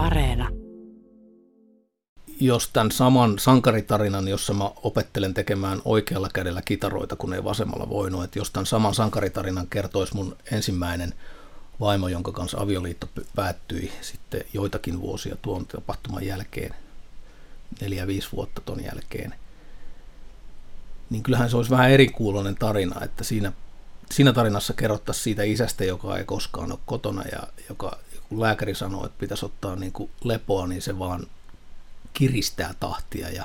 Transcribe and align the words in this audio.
Areena. 0.00 0.48
Jos 2.40 2.68
tämän 2.68 2.90
saman 2.90 3.38
sankaritarinan, 3.38 4.28
jossa 4.28 4.54
mä 4.54 4.70
opettelen 4.82 5.34
tekemään 5.34 5.82
oikealla 5.84 6.28
kädellä 6.34 6.62
kitaroita, 6.62 7.16
kun 7.16 7.34
ei 7.34 7.44
vasemmalla 7.44 7.88
voinut, 7.88 8.24
että 8.24 8.38
jos 8.38 8.50
tämän 8.50 8.66
saman 8.66 8.94
sankaritarinan 8.94 9.66
kertoisi 9.66 10.14
mun 10.14 10.36
ensimmäinen 10.52 11.14
vaimo, 11.80 12.08
jonka 12.08 12.32
kanssa 12.32 12.60
avioliitto 12.60 13.08
päättyi 13.36 13.92
sitten 14.00 14.44
joitakin 14.52 15.00
vuosia 15.00 15.36
tuon 15.42 15.66
tapahtuman 15.66 16.26
jälkeen, 16.26 16.74
neljä, 17.80 18.06
viisi 18.06 18.28
vuotta 18.32 18.60
ton 18.60 18.84
jälkeen, 18.84 19.34
niin 21.10 21.22
kyllähän 21.22 21.50
se 21.50 21.56
olisi 21.56 21.70
vähän 21.70 21.90
erikuuloinen 21.90 22.56
tarina, 22.56 23.04
että 23.04 23.24
siinä, 23.24 23.52
siinä 24.12 24.32
tarinassa 24.32 24.72
kerrottaisiin 24.72 25.24
siitä 25.24 25.42
isästä, 25.42 25.84
joka 25.84 26.18
ei 26.18 26.24
koskaan 26.24 26.72
ole 26.72 26.78
kotona 26.86 27.22
ja 27.32 27.42
joka, 27.68 27.98
lääkäri 28.30 28.74
sanoo, 28.74 29.06
että 29.06 29.20
pitäisi 29.20 29.46
ottaa 29.46 29.76
niin 29.76 29.92
kuin 29.92 30.10
lepoa, 30.24 30.66
niin 30.66 30.82
se 30.82 30.98
vaan 30.98 31.26
kiristää 32.12 32.74
tahtia 32.80 33.28
ja 33.28 33.44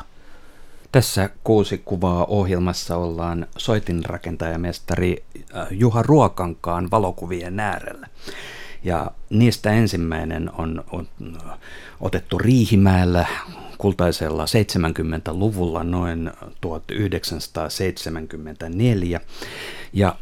tässä 0.95 1.29
kuusi 1.43 1.77
kuvaa 1.77 2.25
ohjelmassa 2.25 2.97
ollaan 2.97 3.47
soitinrakentajamestari 3.57 5.23
äh, 5.55 5.67
Juha 5.71 6.01
Ruokankaan 6.01 6.91
valokuvien 6.91 7.59
äärellä. 7.59 8.07
Ja 8.83 9.11
niistä 9.29 9.71
ensimmäinen 9.71 10.51
on, 10.57 10.83
on 10.91 11.07
otettu 12.01 12.37
Riihimäellä 12.37 13.25
kultaisella 13.77 14.45
70-luvulla 14.45 15.83
noin 15.83 16.31
1974. 16.61 19.19
Ja 19.93 20.15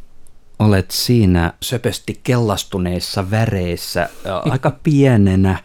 olet 0.60 0.92
siinä 0.92 1.54
söpösti 1.62 2.20
kellastuneissa 2.24 3.32
väreissä 3.32 4.10
aika 4.52 4.72
pienenä 4.84 5.64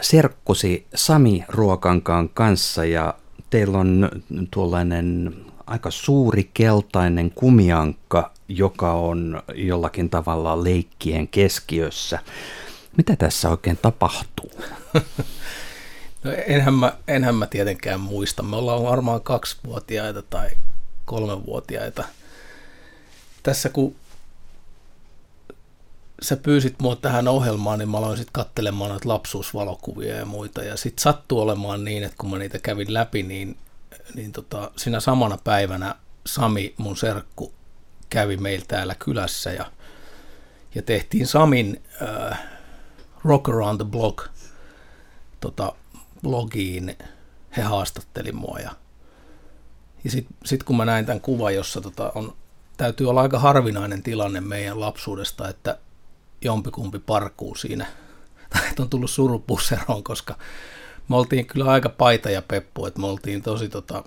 serkkusi 0.00 0.86
Sami 0.94 1.44
Ruokankaan 1.48 2.28
kanssa 2.28 2.84
ja 2.84 3.14
teillä 3.50 3.78
on 3.78 4.10
tuollainen 4.50 5.34
aika 5.66 5.90
suuri 5.90 6.50
keltainen 6.54 7.30
kumiankka, 7.30 8.30
joka 8.48 8.92
on 8.92 9.42
jollakin 9.54 10.10
tavalla 10.10 10.64
leikkien 10.64 11.28
keskiössä. 11.28 12.18
Mitä 12.96 13.16
tässä 13.16 13.50
oikein 13.50 13.78
tapahtuu? 13.82 14.50
No 16.24 16.32
enhän 16.46 16.74
mä, 16.74 16.92
enhän 17.08 17.34
mä 17.34 17.46
tietenkään 17.46 18.00
muista. 18.00 18.42
Me 18.42 18.56
ollaan 18.56 18.82
varmaan 18.82 19.20
kaksivuotiaita 19.20 20.22
tai 20.22 20.50
kolmevuotiaita. 21.04 22.04
Tässä 23.42 23.68
kun 23.68 23.96
sä 26.22 26.36
pyysit 26.36 26.74
mua 26.82 26.96
tähän 26.96 27.28
ohjelmaan, 27.28 27.78
niin 27.78 27.88
mä 27.88 27.98
aloin 27.98 28.16
sitten 28.16 28.32
katselemaan 28.32 28.90
noita 28.90 29.08
lapsuusvalokuvia 29.08 30.16
ja 30.16 30.24
muita. 30.24 30.62
Ja 30.62 30.76
sitten 30.76 31.02
sattuu 31.02 31.40
olemaan 31.40 31.84
niin, 31.84 32.04
että 32.04 32.16
kun 32.18 32.30
mä 32.30 32.38
niitä 32.38 32.58
kävin 32.58 32.94
läpi, 32.94 33.22
niin, 33.22 33.56
niin 34.14 34.32
tota, 34.32 34.70
siinä 34.76 35.00
samana 35.00 35.38
päivänä 35.44 35.94
Sami, 36.26 36.74
mun 36.76 36.96
serkku, 36.96 37.52
kävi 38.10 38.36
meillä 38.36 38.64
täällä 38.68 38.94
kylässä 38.94 39.52
ja, 39.52 39.70
ja 40.74 40.82
tehtiin 40.82 41.26
Samin 41.26 41.82
äh, 42.02 42.38
Rock 43.24 43.48
Around 43.48 43.76
the 43.76 43.90
Block 43.90 44.28
tota, 45.40 45.72
blogiin. 46.22 46.96
He 47.56 47.62
haastatteli 47.62 48.32
mua 48.32 48.58
ja, 48.58 48.70
ja 50.04 50.10
sitten 50.10 50.36
sit 50.44 50.62
kun 50.62 50.76
mä 50.76 50.84
näin 50.84 51.06
tämän 51.06 51.20
kuvan, 51.20 51.54
jossa 51.54 51.80
tota, 51.80 52.12
on, 52.14 52.36
täytyy 52.76 53.10
olla 53.10 53.22
aika 53.22 53.38
harvinainen 53.38 54.02
tilanne 54.02 54.40
meidän 54.40 54.80
lapsuudesta, 54.80 55.48
että 55.48 55.78
jompikumpi 56.46 56.98
parkuu 56.98 57.54
siinä, 57.54 57.86
tai 58.50 58.62
on 58.78 58.88
tullut 58.88 59.10
surupusseroon, 59.10 60.04
koska 60.04 60.34
me 61.08 61.16
oltiin 61.16 61.46
kyllä 61.46 61.70
aika 61.70 61.88
paita 61.88 62.30
ja 62.30 62.42
peppu, 62.42 62.86
että 62.86 63.00
me 63.00 63.06
oltiin 63.06 63.42
tosi 63.42 63.68
tota, 63.68 64.04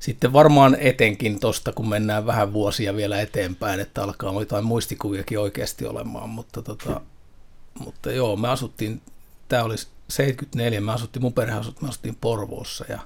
sitten 0.00 0.32
varmaan 0.32 0.76
etenkin 0.80 1.40
tosta, 1.40 1.72
kun 1.72 1.88
mennään 1.88 2.26
vähän 2.26 2.52
vuosia 2.52 2.96
vielä 2.96 3.20
eteenpäin, 3.20 3.80
että 3.80 4.02
alkaa 4.02 4.40
jotain 4.40 4.64
muistikuviakin 4.64 5.38
oikeasti 5.38 5.86
olemaan, 5.86 6.28
mutta, 6.28 6.62
tota, 6.62 7.00
mutta 7.78 8.12
joo, 8.12 8.36
me 8.36 8.48
asuttiin, 8.48 9.02
tämä 9.48 9.62
oli 9.62 9.74
74, 10.08 10.80
me 10.80 10.92
asuttiin, 10.92 11.22
mun 11.22 11.32
perhe 11.32 11.58
asuttiin, 11.58 11.84
me 11.84 11.88
asuttiin 11.88 12.16
Porvoossa 12.20 12.84
ja 12.88 12.98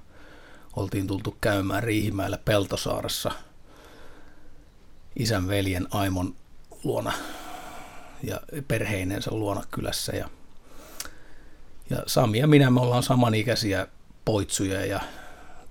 oltiin 0.76 1.06
tultu 1.06 1.36
käymään 1.41 1.82
Riihimäellä 1.82 2.38
Peltosaaressa 2.44 3.30
isän 5.16 5.48
veljen 5.48 5.86
Aimon 5.91 6.34
luona 6.84 7.12
ja 8.22 8.41
perheinensä 8.68 9.30
luona 9.30 9.62
kylässä. 9.70 10.12
Ja, 10.16 10.28
ja 11.91 12.02
Sami 12.06 12.38
ja 12.38 12.46
minä 12.46 12.70
me 12.70 12.80
ollaan 12.80 13.02
samanikäisiä 13.02 13.86
poitsuja 14.24 14.86
ja 14.86 15.00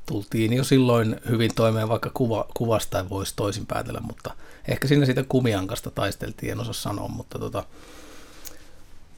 tultiin 0.06 0.54
jo 0.54 0.64
silloin 0.64 1.20
hyvin 1.30 1.56
toimeen, 1.56 1.90
vaikka 1.90 2.12
kuva, 2.14 2.46
kuvasta 2.54 3.00
ei 3.00 3.10
voisi 3.10 3.34
toisin 3.36 3.66
päätellä, 3.66 4.00
mutta 4.00 4.36
ehkä 4.68 4.88
siinä 4.88 5.06
siitä 5.06 5.24
kumiankasta 5.30 5.92
taisteltiin, 5.92 6.52
en 6.52 6.60
osaa 6.60 6.74
sanoa, 6.74 7.08
mutta, 7.08 7.40
tota, 7.40 7.64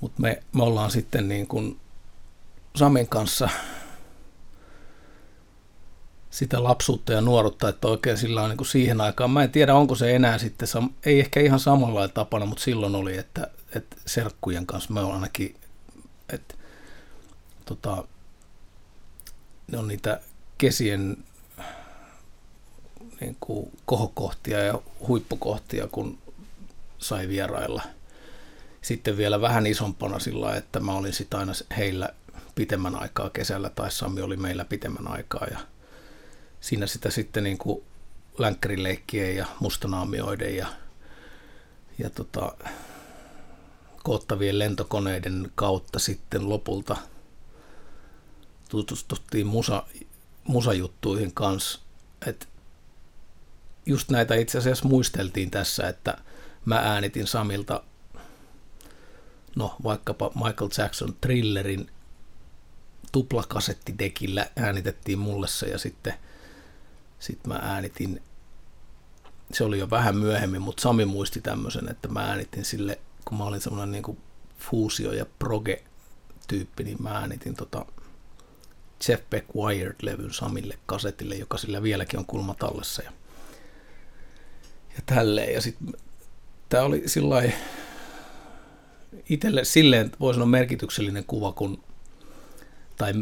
mutta 0.01 0.21
me, 0.21 0.43
me 0.53 0.63
ollaan 0.63 0.91
sitten 0.91 1.27
niin 1.27 1.47
kuin 1.47 1.79
Samin 2.75 3.07
kanssa 3.07 3.49
sitä 6.31 6.63
lapsuutta 6.63 7.13
ja 7.13 7.21
nuoruutta, 7.21 7.69
että 7.69 7.87
oikein 7.87 8.17
sillä 8.17 8.41
on 8.41 8.49
niin 8.49 8.65
siihen 8.65 9.01
aikaan, 9.01 9.31
mä 9.31 9.43
en 9.43 9.51
tiedä 9.51 9.75
onko 9.75 9.95
se 9.95 10.15
enää 10.15 10.37
sitten, 10.37 10.67
ei 11.05 11.19
ehkä 11.19 11.39
ihan 11.39 11.59
samalla 11.59 12.07
tapana, 12.07 12.45
mutta 12.45 12.63
silloin 12.63 12.95
oli, 12.95 13.17
että, 13.17 13.47
että 13.75 13.95
serkkujen 14.05 14.65
kanssa 14.65 14.93
me 14.93 14.99
on 14.99 15.13
ainakin, 15.13 15.55
että 16.29 16.55
tota, 17.65 18.03
ne 19.71 19.77
on 19.77 19.87
niitä 19.87 20.19
kesien 20.57 21.17
niin 23.21 23.37
kuin 23.39 23.71
kohokohtia 23.85 24.59
ja 24.59 24.81
huippukohtia, 25.07 25.87
kun 25.87 26.17
sai 26.97 27.27
vierailla. 27.27 27.81
Sitten 28.81 29.17
vielä 29.17 29.41
vähän 29.41 29.67
isompana 29.67 30.19
sillä 30.19 30.55
että 30.55 30.79
mä 30.79 30.93
olin 30.93 31.13
sitten 31.13 31.39
aina 31.39 31.53
heillä 31.77 32.09
pitemmän 32.55 32.95
aikaa 32.95 33.29
kesällä, 33.29 33.69
tai 33.69 33.91
Sami 33.91 34.21
oli 34.21 34.37
meillä 34.37 34.65
pitemmän 34.65 35.07
aikaa, 35.07 35.47
ja 35.51 35.59
siinä 36.61 36.87
sitä 36.87 37.09
sitten 37.09 37.43
niin 37.43 37.57
kuin 37.57 37.83
länkkärileikkien 38.37 39.35
ja 39.35 39.45
mustanaamioiden 39.59 40.55
ja, 40.55 40.67
ja 41.97 42.09
tota, 42.09 42.51
koottavien 44.03 44.59
lentokoneiden 44.59 45.51
kautta 45.55 45.99
sitten 45.99 46.49
lopulta 46.49 46.97
tutustuttiin 48.69 49.47
musa, 49.47 49.83
musajuttuihin 50.43 51.33
kanssa. 51.33 51.79
Et 52.27 52.49
just 53.85 54.09
näitä 54.09 54.35
itse 54.35 54.57
asiassa 54.57 54.87
muisteltiin 54.87 55.51
tässä, 55.51 55.87
että 55.87 56.17
mä 56.65 56.75
äänitin 56.75 57.27
Samilta 57.27 57.83
no 59.55 59.75
vaikkapa 59.83 60.31
Michael 60.35 60.69
Jackson 60.77 61.15
Thrillerin 61.21 61.91
tuplakasettidekillä 63.11 64.47
äänitettiin 64.55 65.19
mulle 65.19 65.47
se 65.47 65.65
ja 65.65 65.77
sitten– 65.77 66.13
sitten 67.21 67.53
mä 67.53 67.59
äänitin, 67.61 68.21
se 69.53 69.63
oli 69.63 69.79
jo 69.79 69.89
vähän 69.89 70.17
myöhemmin, 70.17 70.61
mutta 70.61 70.81
Sami 70.81 71.05
muisti 71.05 71.41
tämmöisen, 71.41 71.89
että 71.89 72.07
mä 72.07 72.19
äänitin 72.19 72.65
sille, 72.65 72.99
kun 73.25 73.37
mä 73.37 73.43
olin 73.43 73.61
semmoinen 73.61 73.91
niin 73.91 74.17
fuusio- 74.59 75.13
ja 75.13 75.25
proge-tyyppi, 75.39 76.83
niin 76.83 76.97
mä 77.03 77.09
äänitin 77.09 77.55
tota 77.55 77.85
Jeff 79.07 79.29
Beck 79.29 79.47
Wired-levyn 79.55 80.33
Samille 80.33 80.77
kasetille, 80.85 81.35
joka 81.35 81.57
sillä 81.57 81.83
vieläkin 81.83 82.19
on 82.19 82.25
kulma 82.25 82.53
tallessa. 82.53 83.03
Ja, 83.03 83.11
ja 84.95 85.01
tälleen. 85.05 85.53
Ja 85.53 85.61
sitten 85.61 85.93
tämä 86.69 86.83
oli 86.83 87.03
sillä 87.05 87.43
itselle 89.29 89.63
silleen, 89.63 90.11
voi 90.19 90.33
sanoa 90.33 90.47
merkityksellinen 90.47 91.25
kuva, 91.25 91.51
kun, 91.51 91.83
tai 92.97 93.13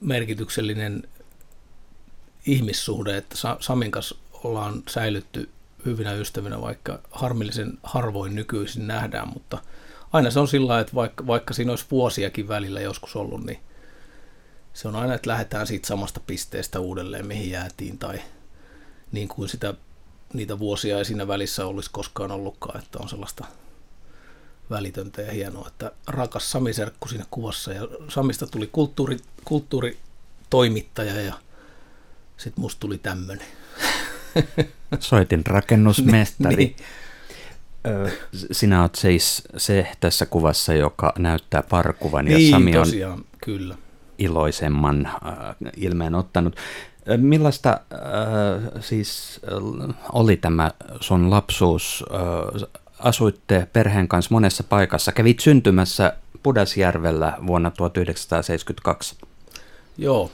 merkityksellinen 0.00 1.02
ihmissuhde, 2.46 3.16
että 3.16 3.36
Samin 3.60 3.90
kanssa 3.90 4.16
ollaan 4.44 4.82
säilytty 4.88 5.48
hyvinä 5.84 6.12
ystävinä, 6.12 6.60
vaikka 6.60 6.98
harmillisen 7.10 7.78
harvoin 7.82 8.34
nykyisin 8.34 8.86
nähdään, 8.86 9.28
mutta 9.28 9.58
aina 10.12 10.30
se 10.30 10.40
on 10.40 10.48
sillä 10.48 10.80
että 10.80 10.94
vaikka, 10.94 11.26
vaikka 11.26 11.54
siinä 11.54 11.72
olisi 11.72 11.84
vuosiakin 11.90 12.48
välillä 12.48 12.80
joskus 12.80 13.16
ollut, 13.16 13.44
niin 13.44 13.60
se 14.74 14.88
on 14.88 14.96
aina, 14.96 15.14
että 15.14 15.30
lähdetään 15.30 15.66
siitä 15.66 15.86
samasta 15.86 16.20
pisteestä 16.26 16.80
uudelleen, 16.80 17.26
mihin 17.26 17.50
jäätiin, 17.50 17.98
tai 17.98 18.20
niin 19.12 19.28
kuin 19.28 19.48
sitä, 19.48 19.74
niitä 20.32 20.58
vuosia 20.58 20.98
ei 20.98 21.04
siinä 21.04 21.28
välissä 21.28 21.66
olisi 21.66 21.90
koskaan 21.92 22.30
ollutkaan, 22.30 22.78
että 22.78 22.98
on 22.98 23.08
sellaista 23.08 23.44
välitöntä 24.70 25.22
ja 25.22 25.32
hienoa, 25.32 25.68
että 25.68 25.92
rakas 26.06 26.50
Sami 26.50 26.72
Serkku 26.72 27.08
siinä 27.08 27.24
kuvassa, 27.30 27.72
ja 27.72 27.88
Samista 28.08 28.46
tuli 28.46 28.66
kulttuuri, 28.72 29.18
kulttuuritoimittaja, 29.44 31.20
ja 31.20 31.34
sitten 32.36 32.62
musta 32.62 32.80
tuli 32.80 32.98
tämmöinen. 32.98 33.46
Soitin 35.00 35.46
rakennusmestari. 35.46 36.56
niin. 36.66 36.76
sinä 38.52 38.80
olet 38.80 38.94
siis 38.94 39.42
se 39.56 39.86
tässä 40.00 40.26
kuvassa, 40.26 40.74
joka 40.74 41.12
näyttää 41.18 41.62
parkuvan 41.62 42.24
niin, 42.24 42.44
ja 42.44 42.50
Sami 42.50 42.76
on 42.76 42.84
tosiaan, 42.84 43.24
kyllä. 43.44 43.76
iloisemman 44.18 45.06
äh, 45.06 45.12
ilmeen 45.76 46.14
ottanut. 46.14 46.56
Millaista 47.16 47.70
äh, 47.70 48.72
siis 48.80 49.40
äh, 49.88 49.94
oli 50.12 50.36
tämä 50.36 50.70
sun 51.00 51.30
lapsuus? 51.30 52.04
Äh, 52.12 52.68
asuitte 53.02 53.68
perheen 53.72 54.08
kanssa 54.08 54.34
monessa 54.34 54.64
paikassa. 54.64 55.12
Kävit 55.12 55.40
syntymässä 55.40 56.16
Pudasjärvellä 56.42 57.38
vuonna 57.46 57.70
1972. 57.70 59.16
Joo. 59.98 60.30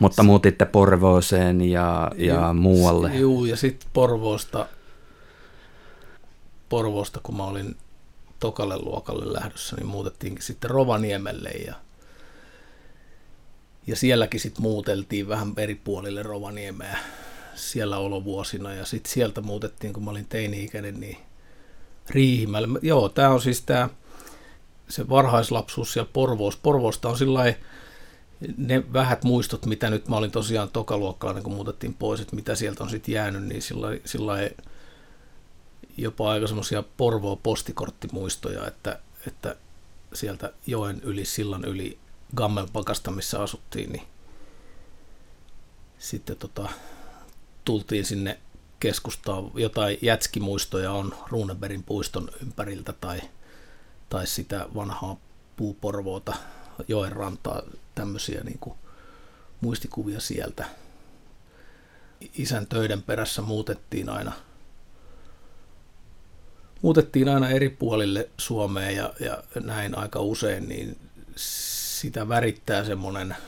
Mutta 0.00 0.22
muutitte 0.22 0.64
Porvooseen 0.64 1.60
ja, 1.60 2.10
ja 2.16 2.52
muualle. 2.52 3.14
Joo, 3.14 3.44
ja 3.44 3.56
sitten 3.56 3.90
Porvoosta, 3.92 4.66
Porvoosta, 6.68 7.20
kun 7.22 7.36
mä 7.36 7.44
olin 7.44 7.76
tokalle 8.38 8.78
luokalle 8.78 9.32
lähdössä, 9.32 9.76
niin 9.76 9.86
muutettiinkin 9.86 10.42
sitten 10.42 10.70
Rovaniemelle 10.70 11.50
ja, 11.50 11.74
ja 13.86 13.96
sielläkin 13.96 14.40
sitten 14.40 14.62
muuteltiin 14.62 15.28
vähän 15.28 15.52
eri 15.56 15.74
puolille 15.74 16.22
Rovaniemeä 16.22 16.98
siellä 17.54 17.98
olovuosina 17.98 18.74
ja 18.74 18.84
sitten 18.84 19.12
sieltä 19.12 19.40
muutettiin, 19.40 19.92
kun 19.92 20.04
mä 20.04 20.10
olin 20.10 20.26
teini-ikäinen, 20.28 21.00
niin 21.00 21.16
Riihimäelle. 22.10 22.78
Joo, 22.82 23.08
tämä 23.08 23.30
on 23.30 23.40
siis 23.40 23.62
tämä 23.62 23.88
se 24.88 25.08
varhaislapsuus 25.08 25.92
siellä 25.92 26.10
Porvoos. 26.12 26.56
Porvoosta 26.56 27.08
on 27.08 27.18
sillä 27.18 27.54
ne 28.56 28.92
vähät 28.92 29.24
muistot, 29.24 29.66
mitä 29.66 29.90
nyt 29.90 30.08
mä 30.08 30.16
olin 30.16 30.30
tosiaan 30.30 30.68
tokaluokkalainen, 30.68 31.42
kun 31.42 31.54
muutettiin 31.54 31.94
pois, 31.94 32.20
että 32.20 32.36
mitä 32.36 32.54
sieltä 32.54 32.84
on 32.84 32.90
sitten 32.90 33.14
jäänyt, 33.14 33.44
niin 33.44 33.62
sillä, 33.62 33.88
sillä 34.04 34.32
jopa 35.96 36.30
aika 36.30 36.46
semmoisia 36.46 36.82
Porvoo 36.96 37.36
postikorttimuistoja, 37.36 38.66
että, 38.66 38.98
että 39.26 39.56
sieltä 40.12 40.52
joen 40.66 41.00
yli, 41.00 41.24
sillan 41.24 41.64
yli 41.64 41.98
Gammelpakasta, 42.36 43.10
missä 43.10 43.42
asuttiin, 43.42 43.92
niin 43.92 44.02
sitten 45.98 46.36
tota, 46.36 46.68
tultiin 47.64 48.04
sinne 48.04 48.38
keskustaan. 48.80 49.50
Jotain 49.54 49.98
jätskimuistoja 50.02 50.92
on 50.92 51.14
Runeberin 51.28 51.82
puiston 51.82 52.28
ympäriltä 52.42 52.92
tai, 52.92 53.20
tai 54.08 54.26
sitä 54.26 54.66
vanhaa 54.74 55.16
puuporvoota, 55.56 56.34
joen 56.88 57.12
rantaa, 57.12 57.62
tämmöisiä 57.94 58.40
niin 58.44 58.58
kuin 58.58 58.74
muistikuvia 59.60 60.20
sieltä. 60.20 60.64
Isän 62.38 62.66
töiden 62.66 63.02
perässä 63.02 63.42
muutettiin 63.42 64.08
aina, 64.08 64.32
muutettiin 66.82 67.28
aina 67.28 67.48
eri 67.48 67.68
puolille 67.68 68.28
Suomeen 68.38 68.96
ja, 68.96 69.12
ja 69.20 69.42
näin 69.64 69.98
aika 69.98 70.20
usein, 70.20 70.68
niin 70.68 70.98
sitä 71.36 72.28
värittää 72.28 72.84
semmoinen– 72.84 73.36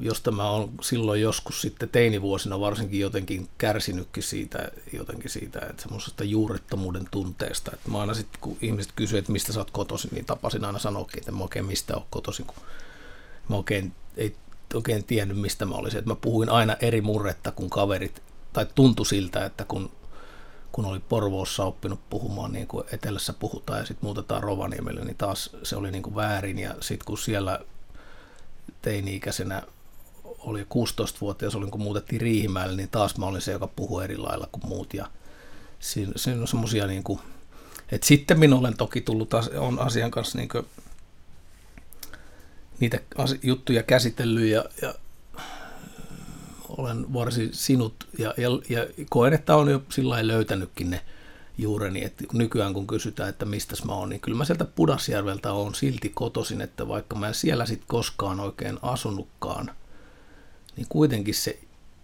josta 0.00 0.30
mä 0.30 0.50
oon 0.50 0.70
silloin 0.80 1.22
joskus 1.22 1.60
sitten 1.60 1.88
teinivuosina 1.88 2.60
varsinkin 2.60 3.00
jotenkin 3.00 3.48
kärsinytkin 3.58 4.22
siitä, 4.22 4.68
jotenkin 4.92 5.30
siitä, 5.30 5.58
että 5.70 5.82
semmoisesta 5.82 6.24
juurettomuuden 6.24 7.08
tunteesta. 7.10 7.70
Että 7.74 7.90
mä 7.90 8.00
aina 8.00 8.14
sitten, 8.14 8.40
kun 8.40 8.56
ihmiset 8.62 8.92
kysyivät, 8.96 9.22
että 9.22 9.32
mistä 9.32 9.52
sä 9.52 9.60
oot 9.60 9.70
kotoisin, 9.70 10.10
niin 10.12 10.24
tapasin 10.24 10.64
aina 10.64 10.78
sanoakin, 10.78 11.18
että 11.18 11.32
mä 11.32 11.42
oikein 11.42 11.64
mistä 11.64 11.94
oon 11.94 12.06
kotoisin, 12.10 12.46
kun 12.46 12.56
mä 13.48 13.56
oikein, 13.56 13.92
ei 14.16 14.36
oikein 14.74 15.04
tiennyt, 15.04 15.40
mistä 15.40 15.64
mä 15.64 15.74
olisin. 15.74 15.98
Että 15.98 16.10
mä 16.10 16.16
puhuin 16.16 16.48
aina 16.50 16.76
eri 16.80 17.00
murretta 17.00 17.52
kuin 17.52 17.70
kaverit, 17.70 18.22
tai 18.52 18.66
tuntui 18.74 19.06
siltä, 19.06 19.44
että 19.44 19.64
kun, 19.64 19.90
kun 20.72 20.84
oli 20.84 21.00
Porvoossa 21.00 21.64
oppinut 21.64 22.00
puhumaan 22.10 22.52
niin 22.52 22.66
kuin 22.66 22.84
etelässä 22.92 23.32
puhutaan 23.32 23.78
ja 23.78 23.86
sitten 23.86 24.06
muutetaan 24.06 24.42
Rovaniemelle, 24.42 25.04
niin 25.04 25.16
taas 25.16 25.56
se 25.62 25.76
oli 25.76 25.90
niin 25.90 26.02
kuin 26.02 26.14
väärin. 26.14 26.58
Ja 26.58 26.74
sitten 26.80 27.06
kun 27.06 27.18
siellä 27.18 27.60
teini-ikäisenä 28.82 29.62
oli 30.44 30.62
16-vuotias, 30.62 31.54
olin 31.54 31.70
kun 31.70 31.82
muutettiin 31.82 32.20
Riihimäelle, 32.20 32.76
niin 32.76 32.88
taas 32.88 33.18
mä 33.18 33.26
olin 33.26 33.40
se, 33.40 33.52
joka 33.52 33.66
puhui 33.66 34.04
eri 34.04 34.16
lailla 34.16 34.48
kuin 34.52 34.66
muut. 34.66 34.94
Ja 34.94 35.06
siinä, 35.80 36.12
siinä 36.16 36.40
on 36.40 36.48
semmoisia, 36.48 36.86
niin 36.86 37.04
kuin, 37.04 37.20
että 37.92 38.06
sitten 38.06 38.38
minä 38.38 38.56
olen 38.56 38.76
toki 38.76 39.00
tullut 39.00 39.34
on 39.58 39.78
asian 39.78 40.10
kanssa 40.10 40.38
niin 40.38 40.48
kuin, 40.48 40.66
niitä 42.80 43.00
juttuja 43.42 43.82
käsitellyt 43.82 44.50
ja, 44.50 44.64
ja 44.82 44.94
olen 46.68 47.12
varsin 47.12 47.48
sinut 47.52 47.94
ja, 48.18 48.34
ja, 48.36 48.48
ja 48.68 48.86
koen, 49.10 49.32
että 49.32 49.56
on 49.56 49.70
jo 49.70 49.82
sillä 49.88 50.26
löytänytkin 50.26 50.90
ne 50.90 51.00
juureni, 51.58 52.04
että 52.04 52.24
nykyään 52.32 52.74
kun 52.74 52.86
kysytään, 52.86 53.28
että 53.28 53.44
mistä 53.44 53.74
mä 53.86 53.92
oon, 53.92 54.08
niin 54.08 54.20
kyllä 54.20 54.38
mä 54.38 54.44
sieltä 54.44 54.64
Pudasjärveltä 54.64 55.52
on 55.52 55.74
silti 55.74 56.08
kotosin, 56.08 56.60
että 56.60 56.88
vaikka 56.88 57.16
mä 57.16 57.28
en 57.28 57.34
siellä 57.34 57.66
sitten 57.66 57.88
koskaan 57.88 58.40
oikein 58.40 58.78
asunutkaan– 58.82 59.70
niin 60.76 60.86
kuitenkin 60.88 61.34
se, 61.34 61.58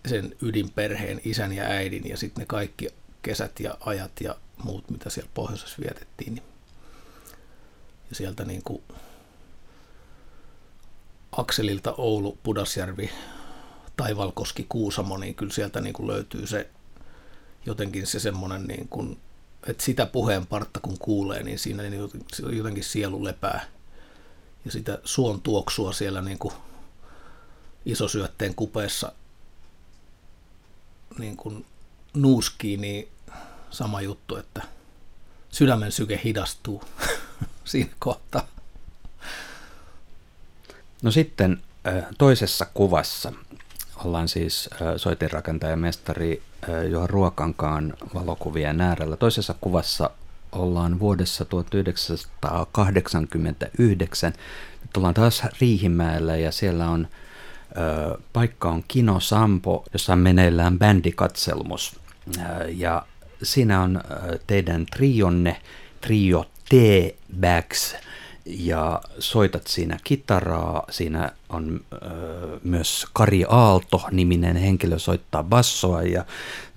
sen 0.08 0.37
ydinperheen, 0.43 1.20
isän 1.25 1.52
ja 1.52 1.64
äidin 1.64 2.08
ja 2.08 2.17
sitten 2.17 2.43
ne 2.43 2.46
kaikki 2.46 2.88
kesät 3.22 3.61
ja 3.61 3.76
ajat 3.81 4.12
ja 4.20 4.37
muut, 4.64 4.90
mitä 4.90 5.11
siellä 5.11 5.31
pohjoisessa 5.34 5.76
vietettiin. 5.81 6.34
Niin 6.34 6.44
ja 8.11 8.17
sieltä 8.17 8.44
niin 8.44 8.62
kuin 8.64 8.82
Akselilta 11.32 11.94
Oulu, 11.99 12.38
Pudasjärvi, 12.43 13.11
Taivalkoski, 13.96 14.67
Kuusamo, 14.69 15.16
niin 15.16 15.34
kyllä 15.34 15.52
sieltä 15.52 15.81
niin 15.81 15.93
kuin 15.93 16.06
löytyy 16.06 16.46
se 16.46 16.69
jotenkin 17.66 18.06
se 18.06 18.20
semmoinen, 18.20 18.66
niin 18.66 18.88
kuin, 18.88 19.19
että 19.66 19.84
sitä 19.84 20.06
puheen 20.06 20.46
partta 20.46 20.81
kun 20.81 20.99
kuulee, 20.99 21.43
niin 21.43 21.58
siinä 21.58 21.82
niin 21.82 22.11
jotenkin 22.52 22.84
sielu 22.84 23.25
lepää. 23.25 23.64
Ja 24.64 24.70
sitä 24.70 24.99
suon 25.05 25.40
tuoksua 25.40 25.93
siellä 25.93 26.23
niin 26.23 26.38
kuin 26.38 26.55
isosyötteen 27.86 28.54
kupeessa 28.54 29.12
niin 31.18 31.36
kuin 31.36 31.66
nuuskii, 32.14 32.76
niin 32.76 33.08
sama 33.70 34.00
juttu, 34.00 34.36
että 34.36 34.62
sydämen 35.50 35.92
syke 35.92 36.20
hidastuu 36.24 36.84
siinä 37.64 37.90
kohtaa. 37.98 38.46
No 41.02 41.10
sitten 41.10 41.62
toisessa 42.18 42.66
kuvassa 42.74 43.32
ollaan 44.04 44.28
siis 44.28 44.70
soitinrakentaja 44.96 45.76
mestari 45.76 46.42
Juha 46.90 47.06
Ruokankaan 47.06 47.94
valokuvien 48.14 48.80
äärellä. 48.80 49.16
Toisessa 49.16 49.54
kuvassa 49.60 50.10
ollaan 50.52 51.00
vuodessa 51.00 51.44
1989. 51.44 54.32
Nyt 54.82 54.96
ollaan 54.96 55.14
taas 55.14 55.42
Riihimäellä 55.60 56.37
ja 56.37 56.52
siellä 56.52 56.88
on 56.88 57.08
paikka 58.32 58.68
on 58.68 58.84
Kino 58.88 59.20
Sampo, 59.20 59.84
jossa 59.92 60.12
on 60.12 60.18
meneillään 60.18 60.78
bändikatselmus. 60.78 62.00
Ja 62.68 63.06
siinä 63.42 63.82
on 63.82 64.00
teidän 64.46 64.86
trionne, 64.86 65.60
trio 66.00 66.44
T-Bags, 66.68 67.96
ja 68.46 69.00
soitat 69.18 69.66
siinä 69.66 69.98
kitaraa. 70.04 70.84
Siinä 70.90 71.32
on 71.48 71.80
myös 72.64 73.06
Kari 73.12 73.44
Aalto-niminen 73.48 74.56
henkilö 74.56 74.98
soittaa 74.98 75.42
bassoa, 75.42 76.02
ja 76.02 76.24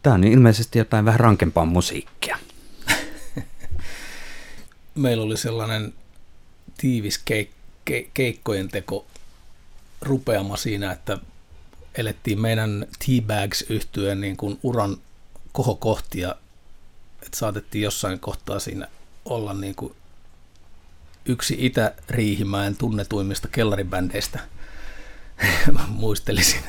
tämä 0.03 0.13
on 0.13 0.23
ilmeisesti 0.23 0.79
jotain 0.79 1.05
vähän 1.05 1.19
rankempaa 1.19 1.65
musiikkia. 1.65 2.38
Meillä 4.95 5.23
oli 5.23 5.38
sellainen 5.38 5.93
tiivis 6.77 7.17
keik- 7.17 7.53
ke- 7.91 8.09
keikkojen 8.13 8.67
teko 8.69 9.05
rupeama 10.03 10.57
siinä, 10.57 10.91
että 10.91 11.17
elettiin 11.95 12.41
meidän 12.41 12.88
T-Bags 13.00 13.65
yhtyeen 13.69 14.22
niin 14.22 14.38
kuin 14.38 14.60
uran 14.63 14.98
kohokohtia, 15.51 16.36
että 17.22 17.38
saatettiin 17.38 17.83
jossain 17.83 18.19
kohtaa 18.19 18.60
siinä 18.60 18.88
olla 19.25 19.53
niin 19.53 19.75
kuin 19.75 19.95
yksi 21.25 21.55
Itä-Riihimäen 21.60 22.75
tunnetuimmista 22.75 23.48
kellaribändeistä. 23.48 24.39
muistelisin, 25.88 26.63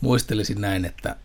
muistelisin 0.00 0.60
näin, 0.60 0.84
että 0.84 1.16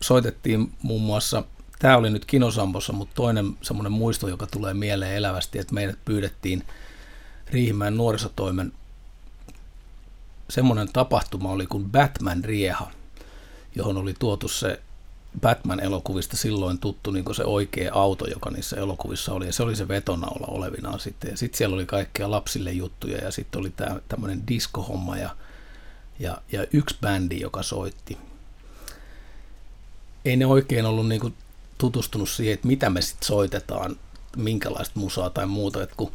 soitettiin 0.00 0.72
muun 0.82 1.02
muassa, 1.02 1.44
tämä 1.78 1.96
oli 1.96 2.10
nyt 2.10 2.24
Kinosampossa, 2.24 2.92
mutta 2.92 3.14
toinen 3.14 3.58
semmoinen 3.62 3.92
muisto, 3.92 4.28
joka 4.28 4.46
tulee 4.46 4.74
mieleen 4.74 5.16
elävästi, 5.16 5.58
että 5.58 5.74
meidät 5.74 5.98
pyydettiin 6.04 6.64
Riihimäen 7.50 7.96
nuorisotoimen 7.96 8.72
semmoinen 10.50 10.92
tapahtuma 10.92 11.50
oli 11.50 11.66
kuin 11.66 11.90
Batman 11.90 12.44
Rieha, 12.44 12.90
johon 13.74 13.96
oli 13.96 14.14
tuotu 14.18 14.48
se 14.48 14.82
Batman-elokuvista 15.40 16.36
silloin 16.36 16.78
tuttu 16.78 17.10
niin 17.10 17.34
se 17.34 17.44
oikea 17.44 17.94
auto, 17.94 18.26
joka 18.26 18.50
niissä 18.50 18.76
elokuvissa 18.76 19.32
oli, 19.32 19.46
ja 19.46 19.52
se 19.52 19.62
oli 19.62 19.76
se 19.76 19.88
vetonaula 19.88 20.46
olevinaan 20.46 21.00
sitten. 21.00 21.30
Ja 21.30 21.36
sitten 21.36 21.58
siellä 21.58 21.74
oli 21.74 21.86
kaikkea 21.86 22.30
lapsille 22.30 22.72
juttuja, 22.72 23.18
ja 23.18 23.30
sitten 23.30 23.60
oli 23.60 23.70
tämä 23.70 24.00
tämmöinen 24.08 24.42
diskohomma, 24.48 25.16
ja, 25.16 25.36
ja, 26.18 26.38
ja 26.52 26.66
yksi 26.72 26.96
bändi, 27.00 27.40
joka 27.40 27.62
soitti. 27.62 28.18
Ei 30.24 30.36
ne 30.36 30.46
oikein 30.46 30.86
ollut 30.86 31.08
niin 31.08 31.20
kuin 31.20 31.34
tutustunut 31.78 32.28
siihen, 32.28 32.54
että 32.54 32.66
mitä 32.66 32.90
me 32.90 33.02
sitten 33.02 33.26
soitetaan, 33.26 33.96
minkälaista 34.36 35.00
musaa 35.00 35.30
tai 35.30 35.46
muuta. 35.46 35.82
Et 35.82 35.90
kun 35.96 36.12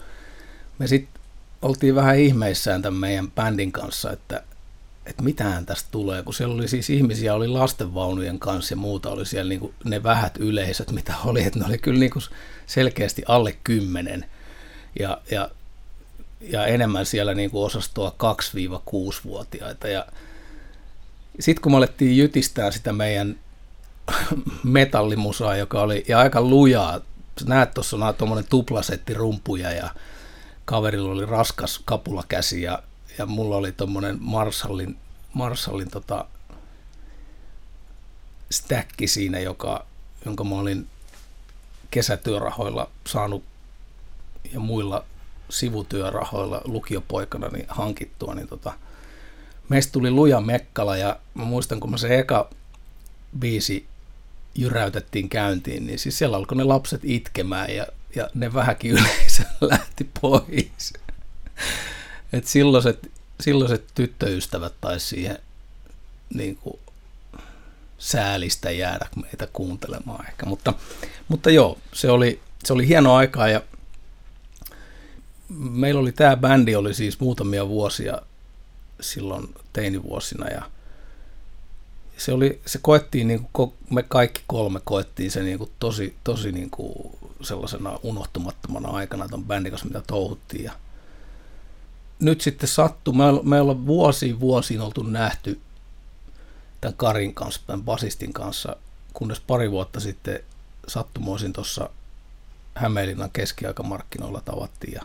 me 0.80 0.88
sitten 0.88 1.19
oltiin 1.62 1.96
vähän 1.96 2.20
ihmeissään 2.20 2.82
tämän 2.82 3.00
meidän 3.00 3.32
bändin 3.32 3.72
kanssa, 3.72 4.12
että, 4.12 4.44
että 5.06 5.24
mitähän 5.24 5.66
tästä 5.66 5.90
tulee, 5.92 6.24
kun 6.24 6.34
siellä 6.34 6.56
oli 6.56 6.68
siis 6.68 6.90
ihmisiä, 6.90 7.34
oli 7.34 7.48
lastenvaunujen 7.48 8.40
kanssa 8.40 8.74
ja 8.74 8.78
muuta, 8.78 9.10
oli 9.10 9.26
siellä 9.26 9.50
niin 9.50 9.74
ne 9.84 10.04
vähät 10.04 10.38
yleisöt, 10.38 10.92
mitä 10.92 11.14
oli, 11.26 11.44
että 11.44 11.60
ne 11.60 11.66
oli 11.66 11.78
kyllä 11.78 12.00
niin 12.00 12.12
selkeästi 12.66 13.24
alle 13.28 13.58
kymmenen. 13.64 14.26
Ja, 15.00 15.22
ja, 15.32 15.50
ja 16.42 16.66
enemmän 16.66 17.06
siellä 17.06 17.34
niin 17.34 17.50
osastoa 17.54 18.16
2-6-vuotiaita 18.24 19.88
ja 19.88 20.06
sitten 21.40 21.62
kun 21.62 21.72
me 21.72 21.78
alettiin 21.78 22.18
jytistää 22.18 22.72
sitä 22.72 22.94
meidän 22.94 23.40
metallimusaa, 24.64 25.56
joka 25.56 25.82
oli 25.82 26.06
ja 26.08 26.20
aika 26.20 26.42
lujaa, 26.42 27.02
näet 27.46 27.74
tuossa 27.74 27.98
on 27.98 28.16
tuommoinen 28.16 28.50
tuplasetti 28.50 29.14
rumpuja 29.14 29.72
ja 29.72 29.90
kaverilla 30.70 31.12
oli 31.12 31.26
raskas 31.26 31.82
kapulakäsi 31.86 32.62
ja, 32.62 32.84
ja 33.18 33.26
mulla 33.26 33.56
oli 33.56 33.72
tuommoinen 33.72 34.18
Marshallin, 34.20 34.98
Marshallin 35.34 35.90
tota, 35.90 36.26
stäkki 38.52 39.08
siinä, 39.08 39.40
joka, 39.40 39.86
jonka 40.26 40.44
mä 40.44 40.56
olin 40.56 40.88
kesätyörahoilla 41.92 42.90
saanut 43.08 43.44
ja 44.54 44.60
muilla 44.60 45.06
sivutyörahoilla 45.50 46.62
lukiopoikana 46.66 47.48
niin 47.48 47.66
hankittua, 47.70 48.36
niin 48.36 48.48
tota, 48.48 48.74
meistä 49.70 49.92
tuli 49.92 50.12
luja 50.12 50.42
mekkala 50.42 50.98
ja 50.98 51.20
mä 51.34 51.44
muistan, 51.44 51.80
kun 51.80 51.92
mä 51.92 51.98
se 51.98 52.20
eka 52.20 52.50
biisi 53.40 53.86
jyräytettiin 54.56 55.30
käyntiin, 55.30 55.88
niin 55.88 56.00
siis 56.00 56.18
siellä 56.18 56.38
alkoi 56.38 56.58
ne 56.58 56.64
lapset 56.64 57.02
itkemään 57.04 57.76
ja, 57.76 57.88
ja 58.16 58.30
ne 58.34 58.54
vähäkin 58.54 58.92
yleisö 58.92 59.44
lähti 59.62 60.10
pois. 60.22 60.94
Et 62.34 62.48
silloiset, 62.48 63.12
silloiset 63.40 63.86
tyttöystävät 63.96 64.74
taisi 64.82 65.08
siihen 65.08 65.40
niin 66.34 66.56
kuin, 66.56 66.80
säälistä 67.98 68.72
jäädä 68.72 69.06
meitä 69.24 69.48
kuuntelemaan 69.54 70.28
ehkä. 70.28 70.46
Mutta, 70.46 70.74
mutta 71.28 71.50
joo, 71.50 71.78
se 71.94 72.12
oli, 72.12 72.42
se 72.64 72.74
oli 72.74 72.88
hieno 72.88 73.16
aikaa 73.16 73.50
ja 73.50 73.62
meillä 75.50 76.02
oli 76.02 76.12
tämä 76.12 76.38
bändi 76.38 76.76
oli 76.76 76.94
siis 76.94 77.20
muutamia 77.20 77.68
vuosia 77.68 78.22
silloin 79.02 79.56
teinivuosina 79.74 80.48
ja 80.48 80.62
se, 82.20 82.34
oli, 82.34 82.62
se 82.66 82.80
koettiin, 82.82 83.28
niin 83.28 83.50
kuin, 83.54 83.74
me 83.90 84.04
kaikki 84.04 84.44
kolme 84.48 84.82
koettiin 84.84 85.32
se 85.32 85.44
niin 85.44 85.58
kuin 85.58 85.72
tosi, 85.80 86.16
tosi 86.24 86.52
niin 86.52 86.70
kuin 86.70 86.94
sellaisena 87.42 88.00
unohtumattomana 88.04 88.90
aikana 88.90 89.28
ton 89.28 89.46
bändin 89.46 89.72
kanssa, 89.72 89.88
mitä 89.88 90.02
touhuttiin. 90.08 90.64
Ja 90.64 90.72
nyt 92.20 92.42
sitten 92.42 92.70
sattui, 92.70 93.14
me, 93.14 93.24
me 93.44 93.62
ollaan 93.62 93.88
vuosiin 93.88 94.40
vuosiin 94.40 94.82
oltu 94.82 95.04
nähty 95.04 95.60
tämän 96.82 96.98
Karin 96.98 97.36
kanssa, 97.36 97.62
tämän 97.68 97.84
basistin 97.84 98.34
kanssa, 98.34 98.76
kunnes 99.14 99.40
pari 99.40 99.72
vuotta 99.72 100.00
sitten 100.00 100.40
sattumoisin 100.88 101.54
tuossa 101.54 101.90
Hämeenlinnan 102.76 103.32
keskiaikamarkkinoilla 103.32 104.42
tavattiin 104.42 104.94
ja 104.94 105.02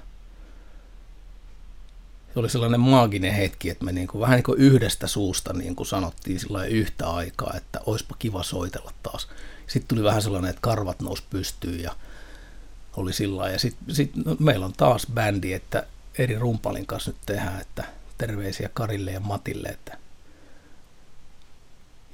se 2.35 2.41
oli 2.41 2.51
sellainen 2.51 2.81
maaginen 2.81 3.35
hetki, 3.35 3.71
että 3.71 3.85
me 3.85 3.93
niin 3.93 4.07
kuin, 4.09 4.21
vähän 4.21 4.37
niin 4.37 4.45
kuin 4.45 4.61
yhdestä 4.61 5.07
suusta 5.07 5.53
niin 5.53 5.77
kuin 5.77 5.87
sanottiin 5.87 6.41
sillä 6.41 6.65
yhtä 6.65 7.11
aikaa, 7.11 7.55
että 7.57 7.81
olisipa 7.87 8.17
kiva 8.19 8.43
soitella 8.43 8.93
taas. 9.03 9.29
Sitten 9.67 9.89
tuli 9.89 10.05
vähän 10.05 10.23
sellainen, 10.23 10.51
että 10.51 10.61
karvat 10.61 11.01
nousi 11.01 11.23
pystyyn 11.31 11.83
ja 11.83 11.97
oli 12.97 13.13
sillä 13.13 13.51
Ja 13.51 13.59
sitten 13.59 13.95
sit, 13.95 14.17
no, 14.17 14.37
meillä 14.39 14.67
on 14.67 14.73
taas 14.73 15.07
bändi, 15.15 15.53
että 15.53 15.87
eri 16.19 16.39
rumpalin 16.39 16.87
kanssa 16.87 17.11
nyt 17.11 17.21
tehdään, 17.27 17.61
että 17.61 17.85
terveisiä 18.19 18.71
Karille 18.75 19.11
ja 19.11 19.21
Matille, 19.21 19.69
että 19.69 19.99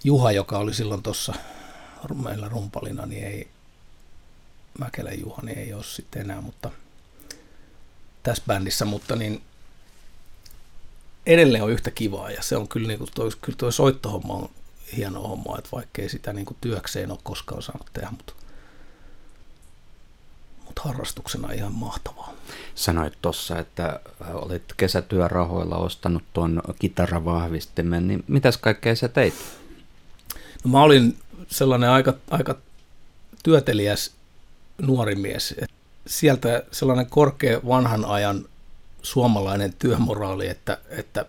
Juha, 0.05 0.33
joka 0.33 0.59
oli 0.59 0.75
silloin 0.75 1.03
tuossa 1.03 1.35
meillä 2.25 2.49
rumpalina, 2.49 3.07
niin 3.07 3.25
ei, 3.25 3.49
Mäkelän 4.79 5.21
Juha, 5.21 5.43
niin 5.43 5.59
ei 5.59 5.75
ole 5.75 5.85
sitten 5.85 6.23
enää, 6.23 6.41
mutta 6.41 6.71
tässä 8.23 8.43
bändissä, 8.47 8.85
mutta 8.85 9.17
niin 9.17 9.43
edelleen 11.31 11.65
on 11.65 11.71
yhtä 11.71 11.91
kivaa 11.91 12.31
ja 12.31 12.43
se 12.43 12.57
on 12.57 12.69
kyllä, 12.69 12.89
niin 12.89 12.99
kuin 12.99 13.11
toi, 13.15 13.31
kyllä 13.41 13.57
toi 13.57 13.73
soittohomma 13.73 14.35
on 14.35 14.51
hieno 14.97 15.21
homma, 15.21 15.59
että 15.59 15.71
vaikkei 15.73 16.09
sitä 16.09 16.33
niin 16.33 16.47
kuin 16.47 16.57
työkseen 16.61 17.11
ole 17.11 17.19
koskaan 17.23 17.63
saanut 17.63 17.87
tehdä, 17.93 18.11
mutta, 18.11 18.33
mutta 20.67 20.83
harrastuksena 20.85 21.53
ihan 21.53 21.75
mahtavaa. 21.75 22.35
Sanoit 22.75 23.15
tuossa, 23.23 23.59
että 23.59 24.01
olit 24.33 24.63
kesätyörahoilla 24.77 25.77
ostanut 25.77 26.23
tuon 26.33 26.63
kitaravahvistimen, 26.79 28.09
niin 28.09 28.25
mitäs 28.29 28.57
kaikkea 28.57 28.95
sä 28.95 29.09
teit? 29.09 29.35
No 30.65 30.71
mä 30.71 30.83
olin 30.83 31.17
sellainen 31.49 31.91
aika, 31.91 32.15
aika 32.31 32.57
työtelijäs 33.43 34.13
nuori 34.79 35.15
mies. 35.15 35.55
Sieltä 36.07 36.63
sellainen 36.73 37.07
korkea 37.07 37.61
vanhan 37.67 38.05
ajan 38.05 38.45
suomalainen 39.03 39.75
työmoraali, 39.79 40.49
että, 40.49 40.79
että, 40.89 41.27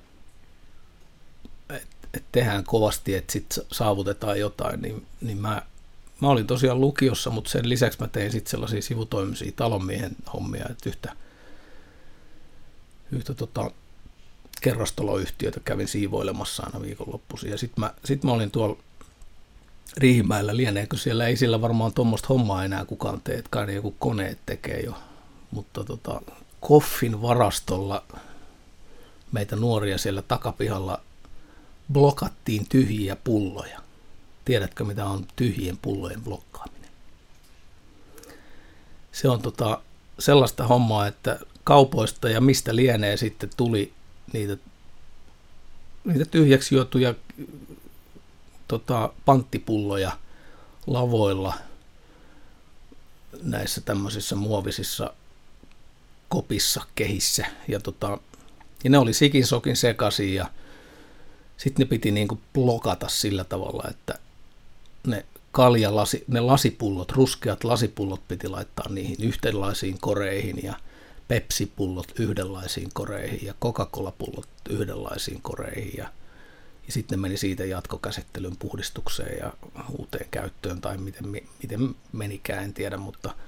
että, 1.69 2.19
tehdään 2.31 2.63
kovasti, 2.63 3.15
että 3.15 3.33
sitten 3.33 3.65
saavutetaan 3.71 4.39
jotain, 4.39 4.81
niin, 4.81 5.05
niin 5.21 5.37
mä, 5.37 5.61
mä 6.21 6.27
olin 6.27 6.47
tosiaan 6.47 6.81
lukiossa, 6.81 7.29
mutta 7.29 7.49
sen 7.49 7.69
lisäksi 7.69 7.99
mä 8.01 8.07
tein 8.07 8.31
sitten 8.31 8.51
sellaisia 8.51 8.81
sivutoimisia 8.81 9.51
talonmiehen 9.55 10.15
hommia, 10.33 10.65
että 10.69 10.89
yhtä, 10.89 11.15
yhtä 13.11 13.33
tota, 13.33 13.71
kerrostaloyhtiötä 14.61 15.59
kävin 15.65 15.87
siivoilemassa 15.87 16.63
aina 16.63 16.81
viikonloppuisin. 16.81 17.51
Ja 17.51 17.57
sitten 17.57 17.81
mä, 17.81 17.93
sit 18.05 18.23
mä 18.23 18.31
olin 18.31 18.51
tuolla 18.51 18.77
Riihimäellä, 19.97 20.57
lieneekö 20.57 20.97
siellä, 20.97 21.27
ei 21.27 21.37
sillä 21.37 21.61
varmaan 21.61 21.93
tuommoista 21.93 22.27
hommaa 22.29 22.65
enää 22.65 22.85
kukaan 22.85 23.21
tee, 23.21 23.35
että 23.37 23.49
kai 23.49 23.75
joku 23.75 23.95
koneet 23.99 24.37
tekee 24.45 24.79
jo. 24.79 24.93
Mutta 25.51 25.83
tota, 25.83 26.21
Koffin 26.61 27.21
varastolla 27.21 28.03
meitä 29.31 29.55
nuoria 29.55 29.97
siellä 29.97 30.21
takapihalla 30.21 31.01
blokattiin 31.93 32.67
tyhjiä 32.69 33.15
pulloja. 33.15 33.79
Tiedätkö, 34.45 34.83
mitä 34.83 35.05
on 35.05 35.27
tyhjien 35.35 35.77
pullojen 35.77 36.21
blokkaaminen? 36.21 36.89
Se 39.11 39.29
on 39.29 39.41
tota, 39.41 39.81
sellaista 40.19 40.67
hommaa, 40.67 41.07
että 41.07 41.39
kaupoista 41.63 42.29
ja 42.29 42.41
mistä 42.41 42.75
lienee 42.75 43.17
sitten 43.17 43.49
tuli 43.57 43.93
niitä, 44.33 44.57
niitä 46.03 46.25
tyhjäksi 46.25 46.75
juotuja 46.75 47.15
tota, 48.67 49.13
panttipulloja 49.25 50.11
lavoilla 50.87 51.53
näissä 53.43 53.81
tämmöisissä 53.81 54.35
muovisissa 54.35 55.13
kopissa 56.31 56.81
kehissä. 56.95 57.45
Ja, 57.67 57.79
tota, 57.79 58.17
ja 58.83 58.89
ne 58.89 58.97
oli 58.97 59.13
sikin 59.13 59.45
sokin 59.45 59.75
sekaisin 59.75 60.35
ja 60.35 60.45
sitten 61.57 61.85
ne 61.85 61.89
piti 61.89 62.11
niinku 62.11 62.39
blokata 62.53 63.07
sillä 63.07 63.43
tavalla, 63.43 63.83
että 63.89 64.19
ne 65.07 65.25
kaljalasi, 65.51 66.23
ne 66.27 66.39
lasipullot, 66.39 67.11
ruskeat 67.11 67.63
lasipullot 67.63 68.27
piti 68.27 68.47
laittaa 68.47 68.89
niihin 68.89 69.17
yhdenlaisiin 69.19 69.97
koreihin 70.01 70.59
ja 70.63 70.73
Pepsi-pullot 71.27 72.11
yhdenlaisiin 72.19 72.89
koreihin 72.93 73.47
ja 73.47 73.53
Coca-Cola-pullot 73.61 74.49
yhdenlaisiin 74.69 75.41
koreihin 75.41 75.93
ja, 75.97 76.09
ja 76.87 76.93
sitten 76.93 77.19
meni 77.19 77.37
siitä 77.37 77.65
jatkokäsittelyn 77.65 78.57
puhdistukseen 78.57 79.37
ja 79.37 79.53
uuteen 79.97 80.27
käyttöön 80.31 80.81
tai 80.81 80.97
miten, 80.97 81.27
miten 81.27 81.95
menikään, 82.11 82.63
en 82.63 82.73
tiedä, 82.73 82.97
mutta– 82.97 83.33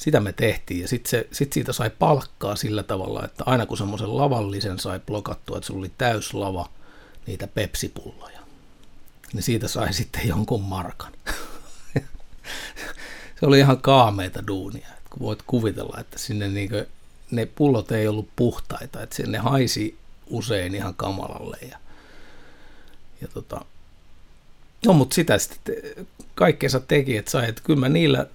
sitä 0.00 0.20
me 0.20 0.32
tehtiin 0.32 0.80
ja 0.80 0.88
sitten 0.88 1.24
sit 1.32 1.52
siitä 1.52 1.72
sai 1.72 1.90
palkkaa 1.90 2.56
sillä 2.56 2.82
tavalla, 2.82 3.24
että 3.24 3.44
aina 3.46 3.66
kun 3.66 3.76
semmoisen 3.76 4.16
lavallisen 4.16 4.78
sai 4.78 5.00
blokattua, 5.00 5.56
että 5.56 5.66
sulla 5.66 5.80
oli 5.80 5.92
täyslava 5.98 6.70
niitä 7.26 7.46
pepsipulloja, 7.46 8.40
niin 9.32 9.42
siitä 9.42 9.68
sai 9.68 9.92
sitten 9.92 10.28
jonkun 10.28 10.62
markan. 10.62 11.12
se 13.40 13.46
oli 13.46 13.58
ihan 13.58 13.78
kaameita 13.82 14.46
duunia. 14.46 14.88
Että 14.88 15.10
kun 15.10 15.20
voit 15.20 15.42
kuvitella, 15.46 16.00
että 16.00 16.18
sinne 16.18 16.48
niinku, 16.48 16.76
ne 17.30 17.46
pullot 17.46 17.92
ei 17.92 18.08
ollut 18.08 18.28
puhtaita, 18.36 19.02
että 19.02 19.22
ne 19.26 19.38
haisi 19.38 19.98
usein 20.26 20.74
ihan 20.74 20.94
kamalalle. 20.94 21.58
Ja, 21.70 21.78
ja 23.20 23.28
tota, 23.28 23.64
no 24.86 24.92
mutta 24.92 25.14
sitä 25.14 25.38
sitten 25.38 25.74
kaikkeensa 26.34 26.80
teki, 26.80 27.16
että 27.16 27.30
sai, 27.30 27.48
että 27.48 27.62
kyllä 27.64 27.80
mä 27.80 27.88
niillä 27.88 28.26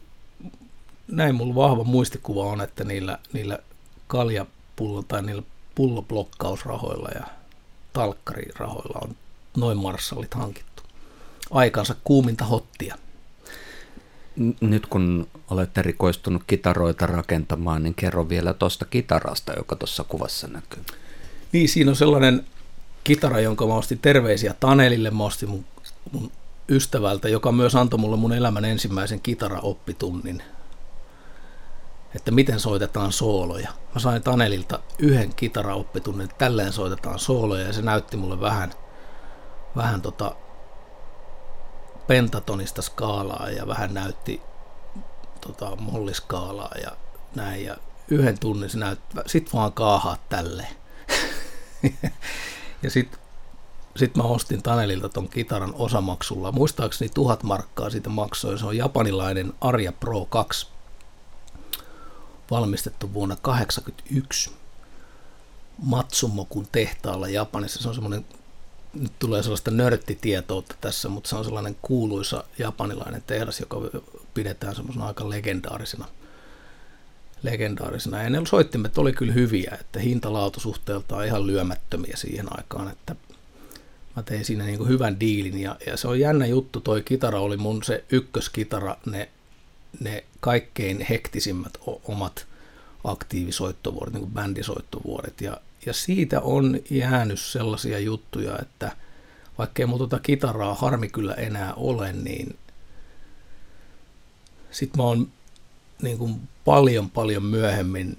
näin 1.07 1.35
mulla 1.35 1.55
vahva 1.55 1.83
muistikuva 1.83 2.43
on, 2.43 2.61
että 2.61 2.83
niillä, 2.83 3.19
niillä 3.33 3.59
kaljapullo 4.07 5.03
tai 5.03 5.21
niillä 5.21 5.43
pulloblokkausrahoilla 5.75 7.09
ja 7.15 7.23
talkkarirahoilla 7.93 8.99
on 9.01 9.15
noin 9.57 9.77
marssallit 9.77 10.33
hankittu. 10.33 10.83
Aikansa 11.51 11.95
kuuminta 12.03 12.45
hottia. 12.45 12.95
nyt 14.61 14.85
kun 14.85 15.27
olet 15.49 15.77
erikoistunut 15.77 16.43
kitaroita 16.47 17.05
rakentamaan, 17.07 17.83
niin 17.83 17.95
kerro 17.95 18.29
vielä 18.29 18.53
tuosta 18.53 18.85
kitarasta, 18.85 19.53
joka 19.57 19.75
tuossa 19.75 20.03
kuvassa 20.03 20.47
näkyy. 20.47 20.83
Niin, 21.51 21.69
siinä 21.69 21.91
on 21.91 21.95
sellainen 21.95 22.45
kitara, 23.03 23.39
jonka 23.39 23.67
mä 23.67 23.75
ostin 23.75 23.99
terveisiä 23.99 24.55
Tanelille, 24.59 25.11
mä 25.11 25.23
ostin 25.23 25.49
mun, 25.49 25.65
mun 26.11 26.31
ystävältä, 26.69 27.29
joka 27.29 27.51
myös 27.51 27.75
antoi 27.75 27.99
mulle 27.99 28.17
mun 28.17 28.33
elämän 28.33 28.65
ensimmäisen 28.65 29.21
kitaraoppitunnin, 29.21 30.43
että 32.15 32.31
miten 32.31 32.59
soitetaan 32.59 33.11
sooloja. 33.11 33.69
Mä 33.93 33.99
sain 34.01 34.23
Tanelilta 34.23 34.79
yhden 34.99 35.35
kitaraoppitunnin, 35.35 36.25
että 36.25 36.37
tälleen 36.37 36.73
soitetaan 36.73 37.19
sooloja, 37.19 37.67
ja 37.67 37.73
se 37.73 37.81
näytti 37.81 38.17
mulle 38.17 38.41
vähän, 38.41 38.73
vähän 39.75 40.01
tota 40.01 40.35
pentatonista 42.07 42.81
skaalaa 42.81 43.49
ja 43.49 43.67
vähän 43.67 43.93
näytti 43.93 44.41
tota, 45.41 45.75
molliskaalaa 45.75 46.75
ja 46.83 46.91
näin. 47.35 47.65
Ja 47.65 47.77
yhden 48.07 48.39
tunnin 48.39 48.69
se 48.69 48.77
näytti, 48.77 49.17
sit 49.25 49.53
vaan 49.53 49.73
kaahaa 49.73 50.17
tälleen. 50.29 50.75
ja 52.83 52.91
sitten 52.91 53.19
sit 53.95 54.15
mä 54.15 54.23
ostin 54.23 54.63
Tanelilta 54.63 55.09
ton 55.09 55.29
kitaran 55.29 55.73
osamaksulla. 55.73 56.51
Muistaakseni 56.51 57.09
tuhat 57.13 57.43
markkaa 57.43 57.89
siitä 57.89 58.09
maksoi. 58.09 58.59
Se 58.59 58.65
on 58.65 58.77
japanilainen 58.77 59.53
Arja 59.61 59.91
Pro 59.91 60.25
2 60.25 60.74
valmistettu 62.55 63.13
vuonna 63.13 63.35
1981 63.35 64.51
Matsumokun 65.77 66.67
tehtaalla 66.71 67.27
Japanissa. 67.27 67.81
Se 67.81 67.87
on 67.87 67.95
semmoinen 67.95 68.25
nyt 68.93 69.11
tulee 69.19 69.43
sellaista 69.43 69.71
nörttitietoutta 69.71 70.75
tässä, 70.81 71.09
mutta 71.09 71.29
se 71.29 71.35
on 71.35 71.45
sellainen 71.45 71.77
kuuluisa 71.81 72.43
japanilainen 72.59 73.23
tehdas, 73.27 73.59
joka 73.59 73.77
pidetään 74.33 74.75
semmoisena 74.75 75.07
aika 75.07 75.29
legendaarisena. 75.29 76.05
legendaarisena. 77.43 78.23
Ja 78.23 78.29
ne 78.29 78.41
soittimet 78.47 78.97
oli 78.97 79.13
kyllä 79.13 79.33
hyviä, 79.33 79.77
että 79.81 79.99
hintalaatusuhteeltaan 79.99 81.25
ihan 81.25 81.47
lyömättömiä 81.47 82.13
siihen 82.15 82.57
aikaan, 82.57 82.91
että 82.91 83.15
mä 84.15 84.23
tein 84.23 84.45
siinä 84.45 84.65
niin 84.65 84.87
hyvän 84.87 85.19
diilin 85.19 85.61
ja, 85.61 85.75
ja, 85.87 85.97
se 85.97 86.07
on 86.07 86.19
jännä 86.19 86.45
juttu, 86.45 86.81
toi 86.81 87.01
kitara 87.01 87.39
oli 87.39 87.57
mun 87.57 87.83
se 87.83 88.03
ykköskitara, 88.11 88.97
ne, 89.05 89.29
ne 89.99 90.23
kaikkein 90.39 91.05
hektisimmät 91.09 91.73
omat 92.03 92.47
aktiivisoittovuodet, 93.03 94.13
niin 94.13 94.21
kuin 94.21 94.33
bändisoittovuodet 94.33 95.41
ja 95.41 95.57
ja 95.85 95.93
siitä 95.93 96.41
on 96.41 96.79
jäänyt 96.89 97.39
sellaisia 97.39 97.99
juttuja, 97.99 98.59
että 98.61 98.91
vaikkei 99.57 99.85
mulla 99.85 99.97
tuota 99.97 100.19
kitaraa 100.19 100.73
harmi 100.73 101.09
kyllä 101.09 101.33
enää 101.33 101.73
ole, 101.73 102.13
niin 102.13 102.57
sit 104.71 104.97
mä 104.97 105.03
oon 105.03 105.31
niin 106.01 106.17
kuin 106.17 106.41
paljon 106.65 107.09
paljon 107.09 107.43
myöhemmin 107.43 108.17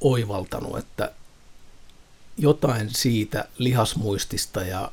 oivaltanut, 0.00 0.78
että 0.78 1.12
jotain 2.38 2.90
siitä 2.94 3.48
lihasmuistista 3.58 4.62
ja 4.62 4.92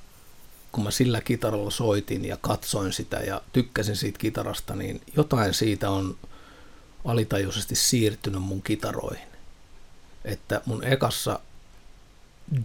kun 0.77 0.83
mä 0.83 0.91
sillä 0.91 1.21
kitaralla 1.21 1.71
soitin 1.71 2.25
ja 2.25 2.37
katsoin 2.41 2.93
sitä 2.93 3.17
ja 3.17 3.41
tykkäsin 3.53 3.95
siitä 3.95 4.19
kitarasta, 4.19 4.75
niin 4.75 5.01
jotain 5.15 5.53
siitä 5.53 5.89
on 5.89 6.17
alitajuisesti 7.05 7.75
siirtynyt 7.75 8.41
mun 8.41 8.61
kitaroihin. 8.61 9.27
Että 10.25 10.61
mun 10.65 10.83
ekassa 10.83 11.39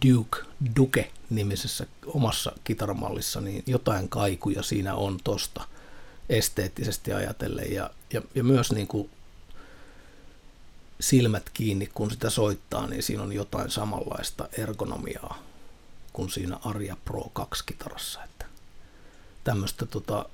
Duke, 0.07 0.39
Duke-nimisessä 0.77 1.87
omassa 2.07 2.53
kitaramallissa, 2.65 3.41
niin 3.41 3.63
jotain 3.67 4.09
kaikuja 4.09 4.63
siinä 4.63 4.95
on 4.95 5.19
tosta 5.25 5.65
esteettisesti 6.29 7.13
ajatellen. 7.13 7.73
Ja, 7.73 7.91
ja, 8.13 8.23
ja 8.35 8.45
myös 8.45 8.73
niin 8.73 8.87
kuin 8.87 9.11
silmät 11.01 11.51
kiinni, 11.55 11.91
kun 11.95 12.11
sitä 12.11 12.31
soittaa, 12.31 12.87
niin 12.87 13.03
siinä 13.03 13.23
on 13.23 13.33
jotain 13.33 13.71
samanlaista 13.71 14.49
ergonomiaa 14.59 15.52
kuin 16.13 16.31
siinä 16.31 16.59
Arja 16.65 16.97
Pro 17.05 17.31
2 17.33 17.65
kitarassa. 17.67 18.25
Että 18.25 18.47
tämmöistä 19.45 19.87
tota, 19.87 20.27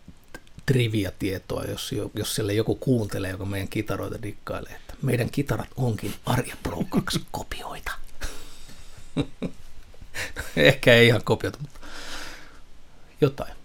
trivia-tietoa, 0.67 1.65
jos, 1.65 1.95
jos 2.15 2.35
siellä 2.35 2.53
joku 2.53 2.75
kuuntelee, 2.75 3.31
joka 3.31 3.45
meidän 3.45 3.69
kitaroita 3.69 4.23
dikkailee, 4.23 4.73
että 4.73 4.95
meidän 5.03 5.31
kitarat 5.31 5.69
onkin 5.77 6.15
Arja 6.27 6.57
Pro 6.63 6.85
2 6.91 7.21
kopioita. 7.31 7.93
Ehkä 10.57 10.95
ei 10.95 11.07
ihan 11.07 11.25
kopioita, 11.25 11.59
mutta 11.61 11.81
jotain. 13.21 13.59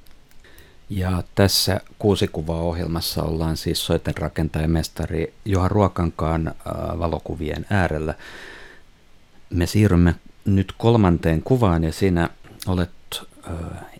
Ja 0.90 1.24
tässä 1.36 1.82
kuusikuvaa-ohjelmassa 2.00 3.24
ollaan 3.24 3.58
siis 3.58 3.86
soitenrakentajamestari 3.86 5.34
Juha 5.46 5.68
Ruokankaan 5.68 6.48
äh, 6.48 6.54
valokuvien 7.00 7.66
äärellä. 7.70 8.14
Me 9.50 9.66
siirrymme 9.66 10.16
nyt 10.46 10.74
kolmanteen 10.78 11.42
kuvaan 11.44 11.84
ja 11.84 11.92
siinä 11.92 12.30
olet 12.68 12.92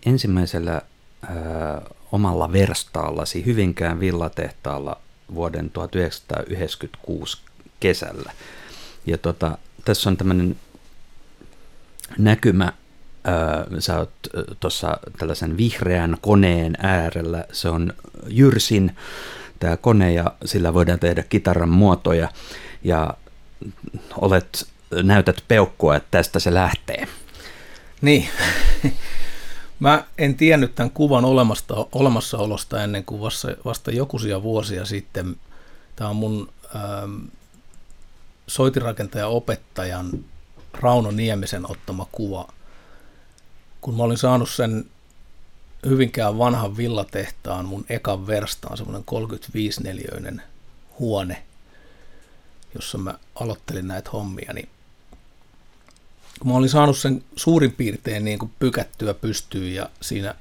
ensimmäisellä 0.06 0.82
omalla 2.12 2.52
verstaallasi 2.52 3.44
Hyvinkään 3.46 4.00
villatehtaalla 4.00 5.00
vuoden 5.34 5.70
1996 5.70 7.38
kesällä. 7.80 8.32
Ja 9.06 9.18
tota, 9.18 9.58
tässä 9.84 10.10
on 10.10 10.16
tämmöinen 10.16 10.56
näkymä, 12.18 12.72
ää, 13.24 13.66
sä 13.78 13.98
oot 13.98 14.12
tuossa 14.60 14.96
tällaisen 15.18 15.56
vihreän 15.56 16.16
koneen 16.20 16.76
äärellä, 16.78 17.44
se 17.52 17.68
on 17.68 17.92
Jyrsin 18.26 18.96
tämä 19.60 19.76
kone 19.76 20.12
ja 20.12 20.34
sillä 20.44 20.74
voidaan 20.74 20.98
tehdä 20.98 21.22
kitaran 21.22 21.68
muotoja 21.68 22.28
ja 22.84 23.14
olet, 24.16 24.68
näytät 25.02 25.44
peukkua, 25.48 25.96
että 25.96 26.08
tästä 26.10 26.38
se 26.38 26.54
lähtee. 26.54 27.08
Niin, 28.00 28.28
Mä 29.80 30.04
en 30.18 30.34
tiennyt 30.34 30.74
tämän 30.74 30.90
kuvan 30.90 31.24
olemasta, 31.24 31.86
olemassaolosta 31.92 32.84
ennen 32.84 33.04
kuin 33.04 33.20
vasta, 33.20 33.48
vasta 33.64 33.90
jokuisia 33.90 34.42
vuosia 34.42 34.84
sitten. 34.84 35.36
Tämä 35.96 36.10
on 36.10 36.16
mun 36.16 36.52
ähm, 36.76 37.22
soitirakentaja 38.46 39.26
opettajan 39.26 40.24
Rauno 40.72 41.10
Niemisen 41.10 41.70
ottama 41.70 42.06
kuva. 42.12 42.48
Kun 43.80 43.96
mä 43.96 44.02
olin 44.02 44.18
saanut 44.18 44.50
sen 44.50 44.84
Hyvinkään 45.86 46.38
vanhan 46.38 46.76
villatehtaan 46.76 47.64
mun 47.64 47.84
ekan 47.88 48.26
verstaan, 48.26 48.76
semmoinen 48.76 49.04
35-neliöinen 49.10 50.42
huone, 50.98 51.42
jossa 52.74 52.98
mä 52.98 53.14
aloittelin 53.34 53.88
näitä 53.88 54.10
hommia, 54.10 54.52
niin 54.52 54.68
kun 56.40 56.50
mä 56.50 56.58
olin 56.58 56.68
saanut 56.68 56.98
sen 56.98 57.24
suurin 57.36 57.72
piirtein 57.72 58.24
niin 58.24 58.38
kuin 58.38 58.52
pykättyä 58.58 59.14
pystyyn 59.14 59.74
ja 59.74 59.90
siinä 60.00 60.34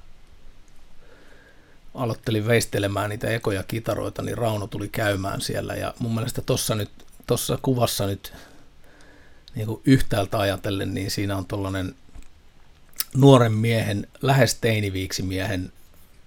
aloittelin 1.94 2.48
veistelemään 2.48 3.10
niitä 3.10 3.30
ekoja 3.30 3.64
kitaroita, 3.64 4.22
niin 4.22 4.38
Rauno 4.38 4.68
tuli 4.68 4.90
käymään 4.90 5.42
siellä 5.42 5.76
ja 5.76 5.94
mun 6.00 6.16
mielestä 6.16 6.42
tuossa 6.42 6.76
nyt, 6.76 6.90
tossa 7.28 7.60
kuvassa 7.62 8.08
nyt 8.08 8.34
niin 9.56 9.68
kuin 9.68 9.82
yhtäältä 9.86 10.40
ajatellen, 10.40 10.94
niin 10.94 11.12
siinä 11.12 11.38
on 11.38 11.46
tuollainen 11.46 11.96
nuoren 13.16 13.54
miehen, 13.54 14.08
lähes 14.22 14.56
teiniviiksi 14.56 15.24
miehen 15.24 15.72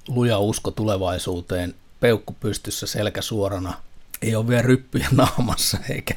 luja 0.08 0.38
usko 0.38 0.70
tulevaisuuteen, 0.70 1.74
peukku 2.00 2.36
pystyssä, 2.40 2.86
selkä 2.86 3.22
suorana, 3.22 3.74
ei 4.22 4.36
ole 4.36 4.48
vielä 4.48 4.62
ryppyjä 4.62 5.08
naamassa 5.12 5.78
eikä, 5.90 6.14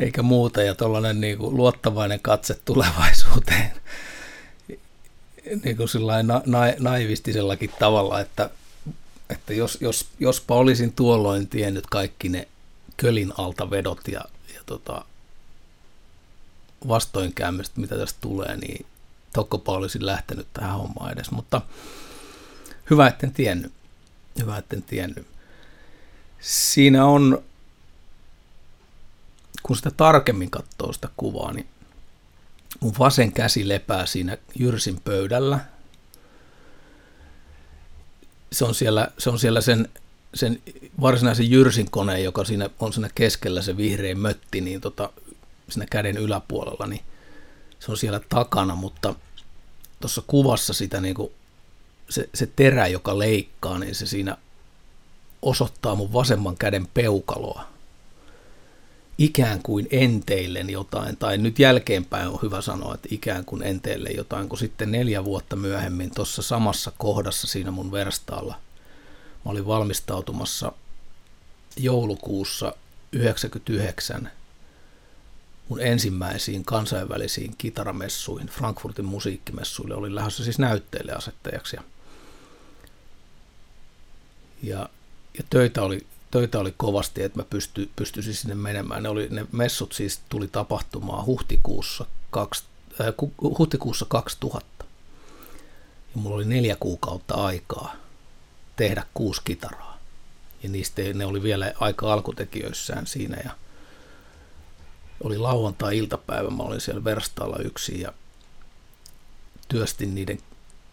eikä 0.00 0.22
muuta, 0.22 0.62
ja 0.62 0.74
tuollainen 0.74 1.20
niin 1.20 1.38
luottavainen 1.38 2.20
katse 2.20 2.60
tulevaisuuteen 2.64 3.72
niin 5.64 5.76
kuin 5.76 5.88
na, 6.22 6.42
na, 6.46 6.58
naivistisellakin 6.78 7.70
tavalla, 7.78 8.20
että, 8.20 8.50
että 9.30 9.54
jos, 9.54 9.78
jos, 9.80 10.06
jospa 10.20 10.54
olisin 10.54 10.92
tuolloin 10.92 11.48
tiennyt 11.48 11.86
kaikki 11.86 12.28
ne 12.28 12.48
kölin 12.96 13.32
alta 13.38 13.70
vedot 13.70 14.08
ja, 14.08 14.20
ja 14.54 14.60
tota, 14.66 15.04
vastoinkäymistä, 16.88 17.80
mitä 17.80 17.96
tästä 17.96 18.18
tulee, 18.20 18.56
niin 18.56 18.86
tokkopa 19.32 19.72
olisin 19.72 20.06
lähtenyt 20.06 20.46
tähän 20.52 20.78
hommaan 20.78 21.12
edes, 21.12 21.30
mutta 21.30 21.62
hyvä, 22.90 23.06
etten 23.06 23.32
tiennyt. 23.32 23.72
Hyvä, 24.40 24.56
etten 24.58 24.82
tiennyt. 24.82 25.26
Siinä 26.40 27.06
on 27.06 27.42
kun 29.62 29.76
sitä 29.76 29.90
tarkemmin 29.90 30.50
katsoo 30.50 30.92
sitä 30.92 31.08
kuvaa, 31.16 31.52
niin 31.52 31.66
mun 32.80 32.94
vasen 32.98 33.32
käsi 33.32 33.68
lepää 33.68 34.06
siinä 34.06 34.38
Jyrsin 34.58 35.00
pöydällä. 35.04 35.60
Se 38.52 38.64
on 38.64 38.74
siellä, 38.74 39.08
se 39.18 39.30
on 39.30 39.38
siellä 39.38 39.60
sen, 39.60 39.88
sen 40.34 40.62
varsinaisen 41.00 41.50
Jyrsin 41.50 41.90
koneen, 41.90 42.24
joka 42.24 42.44
siinä 42.44 42.70
on 42.80 42.92
siinä 42.92 43.10
keskellä 43.14 43.62
se 43.62 43.76
vihreä 43.76 44.14
mötti, 44.14 44.60
niin 44.60 44.80
tota, 44.80 45.12
siinä 45.68 45.86
käden 45.90 46.16
yläpuolella, 46.16 46.86
niin 46.86 47.02
se 47.80 47.90
on 47.90 47.96
siellä 47.96 48.20
takana, 48.28 48.74
mutta 48.74 49.14
tuossa 50.00 50.22
kuvassa 50.26 50.72
sitä 50.72 51.00
niin 51.00 51.14
kuin, 51.14 51.32
se, 52.08 52.28
se 52.34 52.46
terä, 52.46 52.86
joka 52.86 53.18
leikkaa, 53.18 53.78
niin 53.78 53.94
se 53.94 54.06
siinä 54.06 54.36
osoittaa 55.42 55.94
mun 55.94 56.12
vasemman 56.12 56.56
käden 56.56 56.88
peukaloa 56.94 57.69
ikään 59.20 59.62
kuin 59.62 59.88
enteillen 59.90 60.70
jotain, 60.70 61.16
tai 61.16 61.38
nyt 61.38 61.58
jälkeenpäin 61.58 62.28
on 62.28 62.38
hyvä 62.42 62.60
sanoa, 62.60 62.94
että 62.94 63.08
ikään 63.10 63.44
kuin 63.44 63.62
enteille 63.62 64.10
jotain, 64.10 64.48
kun 64.48 64.58
sitten 64.58 64.90
neljä 64.90 65.24
vuotta 65.24 65.56
myöhemmin 65.56 66.14
tuossa 66.14 66.42
samassa 66.42 66.92
kohdassa 66.98 67.46
siinä 67.46 67.70
mun 67.70 67.92
verstaalla, 67.92 68.54
mä 69.44 69.50
olin 69.50 69.66
valmistautumassa 69.66 70.72
joulukuussa 71.76 72.74
99 73.12 74.30
mun 75.68 75.80
ensimmäisiin 75.80 76.64
kansainvälisiin 76.64 77.54
kitaramessuihin, 77.58 78.48
Frankfurtin 78.48 79.04
musiikkimessuille, 79.04 79.94
olin 79.94 80.14
lähdössä 80.14 80.44
siis 80.44 80.58
näytteille 80.58 81.12
asettajaksi. 81.12 81.76
Ja, 81.76 81.82
ja, 84.62 84.88
ja 85.38 85.44
töitä 85.50 85.82
oli 85.82 86.06
töitä 86.30 86.58
oli 86.58 86.74
kovasti, 86.76 87.22
että 87.22 87.38
mä 87.38 87.44
pysty, 87.50 87.90
pystyisin 87.96 88.34
sinne 88.34 88.54
menemään. 88.54 89.02
Ne, 89.02 89.08
oli, 89.08 89.28
ne 89.30 89.46
messut 89.52 89.92
siis 89.92 90.20
tuli 90.28 90.48
tapahtumaan 90.48 91.26
huhtikuussa, 91.26 92.06
kaksi, 92.30 92.64
äh, 93.00 93.06
huhtikuussa 93.58 94.06
2000. 94.08 94.84
Ja 96.14 96.20
mulla 96.20 96.36
oli 96.36 96.44
neljä 96.44 96.76
kuukautta 96.80 97.34
aikaa 97.34 97.96
tehdä 98.76 99.04
kuusi 99.14 99.42
kitaraa. 99.44 99.98
Ja 100.62 100.68
niistä 100.68 101.02
ne 101.14 101.26
oli 101.26 101.42
vielä 101.42 101.72
aika 101.80 102.12
alkutekijöissään 102.12 103.06
siinä. 103.06 103.36
Ja 103.44 103.50
oli 105.24 105.38
lauantai-iltapäivä, 105.38 106.50
mä 106.50 106.62
olin 106.62 106.80
siellä 106.80 107.04
verstaalla 107.04 107.56
yksin 107.58 108.00
ja 108.00 108.12
työstin 109.68 110.14
niiden 110.14 110.38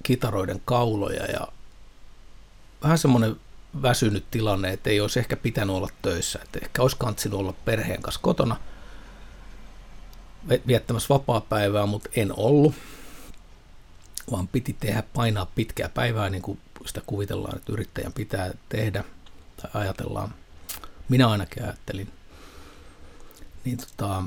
kitaroiden 0.04 0.62
kauloja 0.66 1.26
ja 1.26 1.48
vähän 2.84 2.98
semmoinen 2.98 3.36
väsynyt 3.82 4.26
tilanne, 4.32 4.74
että 4.74 4.90
ei 4.90 5.02
olisi 5.02 5.20
ehkä 5.20 5.36
pitänyt 5.36 5.76
olla 5.76 5.90
töissä. 6.02 6.40
Että 6.44 6.60
ehkä 6.64 6.82
olisi 6.82 6.98
kantsinut 7.00 7.40
olla 7.40 7.54
perheen 7.66 8.02
kanssa 8.02 8.22
kotona 8.24 8.56
viettämässä 10.68 11.14
vapaa-päivää, 11.14 11.86
mutta 11.86 12.10
en 12.16 12.34
ollut, 12.38 12.76
vaan 14.32 14.48
piti 14.48 14.76
tehdä, 14.80 15.04
painaa 15.14 15.52
pitkää 15.56 15.90
päivää, 15.90 16.30
niin 16.30 16.42
kuin 16.42 16.60
sitä 16.86 17.02
kuvitellaan, 17.06 17.58
että 17.58 17.74
yrittäjän 17.74 18.14
pitää 18.14 18.52
tehdä, 18.70 19.04
tai 19.62 19.72
ajatellaan. 19.74 20.34
Minä 21.10 21.28
ainakin 21.28 21.64
ajattelin. 21.64 22.12
Niin 23.66 23.78
tota, 23.78 24.24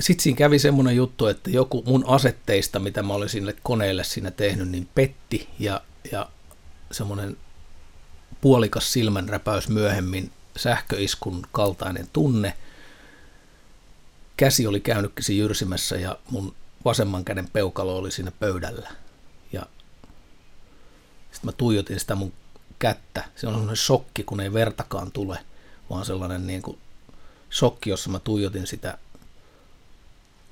sitten 0.00 0.22
siinä 0.22 0.36
kävi 0.36 0.58
semmoinen 0.58 0.96
juttu, 0.96 1.26
että 1.26 1.50
joku 1.50 1.82
mun 1.86 2.04
asetteista, 2.06 2.78
mitä 2.78 3.02
mä 3.02 3.14
olin 3.14 3.28
sinne 3.28 3.54
koneelle 3.62 4.04
siinä 4.04 4.30
tehnyt, 4.30 4.68
niin 4.68 4.88
petti 4.94 5.48
ja, 5.58 5.80
ja 6.12 6.28
semmoinen 6.94 7.36
puolikas 8.40 8.92
silmänräpäys 8.92 9.68
myöhemmin, 9.68 10.32
sähköiskun 10.56 11.46
kaltainen 11.52 12.08
tunne. 12.12 12.56
Käsi 14.36 14.66
oli 14.66 14.80
käynytkin 14.80 15.38
jyrsimässä 15.38 15.96
ja 15.96 16.18
mun 16.30 16.54
vasemman 16.84 17.24
käden 17.24 17.50
peukalo 17.52 17.96
oli 17.96 18.10
siinä 18.10 18.30
pöydällä. 18.30 18.90
Ja 19.52 19.66
sitten 21.32 21.48
mä 21.48 21.52
tuijotin 21.52 22.00
sitä 22.00 22.14
mun 22.14 22.32
kättä. 22.78 23.24
Se 23.36 23.46
on 23.46 23.52
semmoinen 23.52 23.76
shokki, 23.76 24.24
kun 24.24 24.40
ei 24.40 24.52
vertakaan 24.52 25.12
tule, 25.12 25.38
vaan 25.90 26.04
sellainen 26.04 26.46
niin 26.46 26.62
kuin 26.62 26.78
shokki, 27.52 27.90
jossa 27.90 28.10
mä 28.10 28.18
tuijotin 28.18 28.66
sitä, 28.66 28.98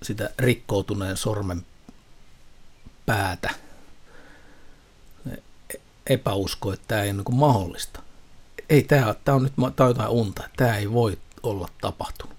sitä 0.03 0.31
rikkoutuneen 0.39 1.17
sormen 1.17 1.67
päätä 3.07 3.51
epäusko, 6.07 6.73
että 6.73 6.85
tämä 6.89 7.03
ei 7.03 7.11
ole 7.11 7.23
niin 7.29 7.37
mahdollista. 7.39 8.03
Ei, 8.69 8.83
tämä, 8.83 9.15
tämä 9.25 9.37
on 9.37 9.43
nyt 9.43 9.53
tämä 9.57 9.87
on 9.87 9.91
jotain 9.91 10.11
unta. 10.11 10.49
Tämä 10.57 10.77
ei 10.77 10.93
voi 10.93 11.19
olla 11.43 11.69
tapahtunut. 11.81 12.37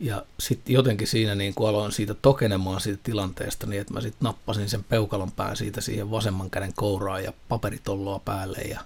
Ja 0.00 0.26
sitten 0.40 0.72
jotenkin 0.72 1.06
siinä 1.06 1.34
niin 1.34 1.54
kuin 1.54 1.68
aloin 1.68 1.92
siitä 1.92 2.14
tokenemaan 2.14 2.80
siitä 2.80 3.00
tilanteesta, 3.02 3.66
niin 3.66 3.80
että 3.80 3.92
mä 3.92 4.00
sitten 4.00 4.24
nappasin 4.24 4.68
sen 4.68 4.84
peukalon 4.84 5.32
pään 5.32 5.56
siitä 5.56 5.80
siihen 5.80 6.10
vasemman 6.10 6.50
käden 6.50 6.74
kouraan 6.74 7.24
ja 7.24 7.32
paperitolloa 7.48 8.18
päälle 8.18 8.58
ja 8.58 8.80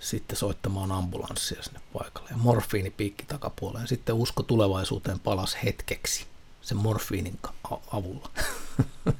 sitten 0.00 0.36
soittamaan 0.36 0.92
ambulanssia 0.92 1.62
sinne 1.62 1.80
paikalle. 1.92 2.30
Ja 2.30 2.36
morfiinipiikki 2.36 3.24
takapuoleen. 3.24 3.88
Sitten 3.88 4.14
usko 4.14 4.42
tulevaisuuteen 4.42 5.20
palas 5.20 5.56
hetkeksi 5.64 6.26
sen 6.62 6.78
morfiinin 6.78 7.38
avulla. 7.92 8.30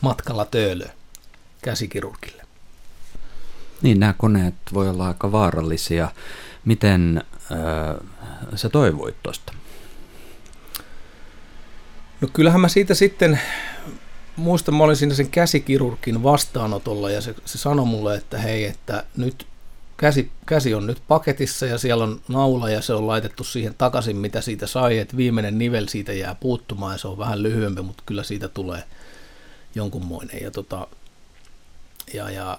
matkalla 0.00 0.44
töölö 0.44 0.86
käsikirurgille. 1.62 2.44
Niin, 3.82 4.00
nämä 4.00 4.12
koneet 4.12 4.54
voi 4.74 4.88
olla 4.88 5.06
aika 5.06 5.32
vaarallisia. 5.32 6.08
Miten 6.64 7.22
äh, 7.52 7.96
sä 8.54 8.68
toivoit 8.68 9.22
tuosta? 9.22 9.52
No 12.20 12.28
kyllähän 12.32 12.60
mä 12.60 12.68
siitä 12.68 12.94
sitten, 12.94 13.40
muistan 14.36 14.74
mä 14.74 14.84
olin 14.84 14.96
siinä 14.96 15.14
sen 15.14 15.30
käsikirurgin 15.30 16.22
vastaanotolla 16.22 17.10
ja 17.10 17.20
se, 17.20 17.34
se 17.44 17.58
sanoi 17.58 17.86
mulle, 17.86 18.16
että 18.16 18.38
hei, 18.38 18.64
että 18.64 19.04
nyt 19.16 19.46
käsi, 19.96 20.30
käsi 20.46 20.74
on 20.74 20.86
nyt 20.86 21.02
paketissa 21.08 21.66
ja 21.66 21.78
siellä 21.78 22.04
on 22.04 22.20
naula 22.28 22.70
ja 22.70 22.82
se 22.82 22.94
on 22.94 23.06
laitettu 23.06 23.44
siihen 23.44 23.74
takaisin, 23.78 24.16
mitä 24.16 24.40
siitä 24.40 24.66
sai, 24.66 24.98
että 24.98 25.16
viimeinen 25.16 25.58
nivel 25.58 25.86
siitä 25.86 26.12
jää 26.12 26.34
puuttumaan 26.34 26.94
ja 26.94 26.98
se 26.98 27.08
on 27.08 27.18
vähän 27.18 27.42
lyhyempi, 27.42 27.82
mutta 27.82 28.02
kyllä 28.06 28.22
siitä 28.22 28.48
tulee 28.48 28.84
jonkunmoinen. 29.74 30.42
Ja, 30.42 30.50
tota, 30.50 30.86
ja, 32.14 32.30
ja 32.30 32.58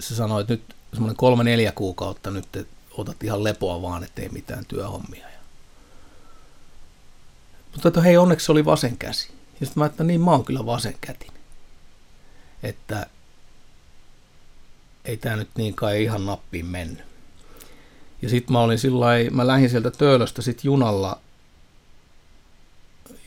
se 0.00 0.14
sanoi, 0.14 0.40
että 0.40 0.52
nyt 0.52 0.74
semmoinen 0.92 1.16
kolme 1.16 1.44
neljä 1.44 1.72
kuukautta 1.72 2.30
nyt 2.30 2.68
otat 2.90 3.22
ihan 3.24 3.44
lepoa 3.44 3.82
vaan, 3.82 4.04
ettei 4.04 4.28
mitään 4.28 4.64
työhommia. 4.66 5.26
Mutta 7.74 7.88
että 7.88 8.00
hei, 8.00 8.16
onneksi 8.16 8.46
se 8.46 8.52
oli 8.52 8.64
vasen 8.64 8.96
käsi. 8.96 9.28
Ja 9.60 9.66
sitten 9.66 9.80
mä 9.80 9.86
että 9.86 10.04
niin 10.04 10.20
mä 10.20 10.30
oon 10.30 10.44
kyllä 10.44 10.66
vasen 10.66 10.94
kätin. 11.00 11.32
Että 12.62 13.06
ei 15.04 15.16
tämä 15.16 15.36
nyt 15.36 15.48
niin 15.56 15.74
kai 15.74 16.02
ihan 16.02 16.26
nappiin 16.26 16.66
mennyt. 16.66 17.04
Ja 18.22 18.28
sitten 18.28 18.52
mä 18.52 18.60
olin 18.60 18.78
sillä 18.78 19.06
mä 19.30 19.46
lähdin 19.46 19.70
sieltä 19.70 19.90
Töölöstä 19.90 20.42
sitten 20.42 20.64
junalla, 20.64 21.20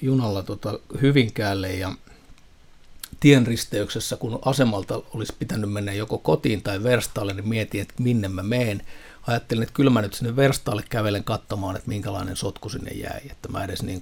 junalla 0.02 0.44
tota 0.44 0.80
Hyvinkäälle 1.02 1.74
ja 1.74 1.92
tienristeyksessä, 3.20 4.18
kun 4.18 4.40
asemalta 4.46 5.02
olisi 5.14 5.34
pitänyt 5.40 5.72
mennä 5.72 5.94
joko 5.94 6.18
kotiin 6.18 6.62
tai 6.62 6.84
verstaalle, 6.84 7.34
niin 7.34 7.50
mietin, 7.50 7.82
että 7.82 8.04
minne 8.04 8.28
mä 8.28 8.44
meen. 8.44 8.82
Ajattelin, 9.28 9.64
että 9.64 9.74
kyllä 9.74 9.90
mä 9.90 10.02
nyt 10.02 10.14
sinne 10.14 10.36
verstaalle 10.36 10.84
kävelen 10.90 11.24
katsomaan, 11.24 11.76
että 11.76 11.88
minkälainen 11.88 12.36
sotku 12.36 12.70
sinne 12.70 12.92
jäi, 12.92 13.22
että 13.32 13.50
mä 13.50 13.64
edes 13.64 13.84
niin 13.84 14.00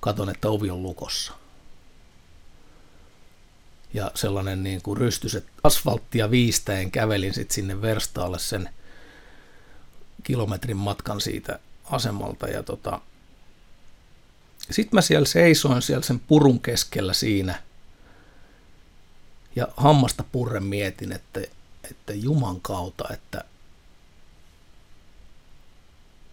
katon, 0.00 0.30
että 0.30 0.48
ovi 0.48 0.70
on 0.70 0.82
lukossa 0.82 1.32
ja 3.94 4.10
sellainen 4.14 4.62
niin 4.62 4.82
kuin 4.82 4.96
rystyset 4.96 5.46
asfalttia 5.64 6.30
viistäen 6.30 6.90
kävelin 6.90 7.34
sitten 7.34 7.54
sinne 7.54 7.82
verstaalle 7.82 8.38
sen 8.38 8.70
kilometrin 10.22 10.76
matkan 10.76 11.20
siitä 11.20 11.58
asemalta 11.84 12.48
ja 12.48 12.62
tota, 12.62 13.00
sitten 14.70 14.96
mä 14.96 15.00
siellä 15.00 15.26
seisoin 15.26 15.82
siellä 15.82 16.02
sen 16.02 16.20
purun 16.20 16.60
keskellä 16.60 17.12
siinä 17.12 17.62
ja 19.56 19.68
hammasta 19.76 20.24
purren 20.32 20.64
mietin, 20.64 21.12
että, 21.12 21.40
että 21.90 22.12
Juman 22.12 22.60
kautta, 22.60 23.04
että 23.10 23.44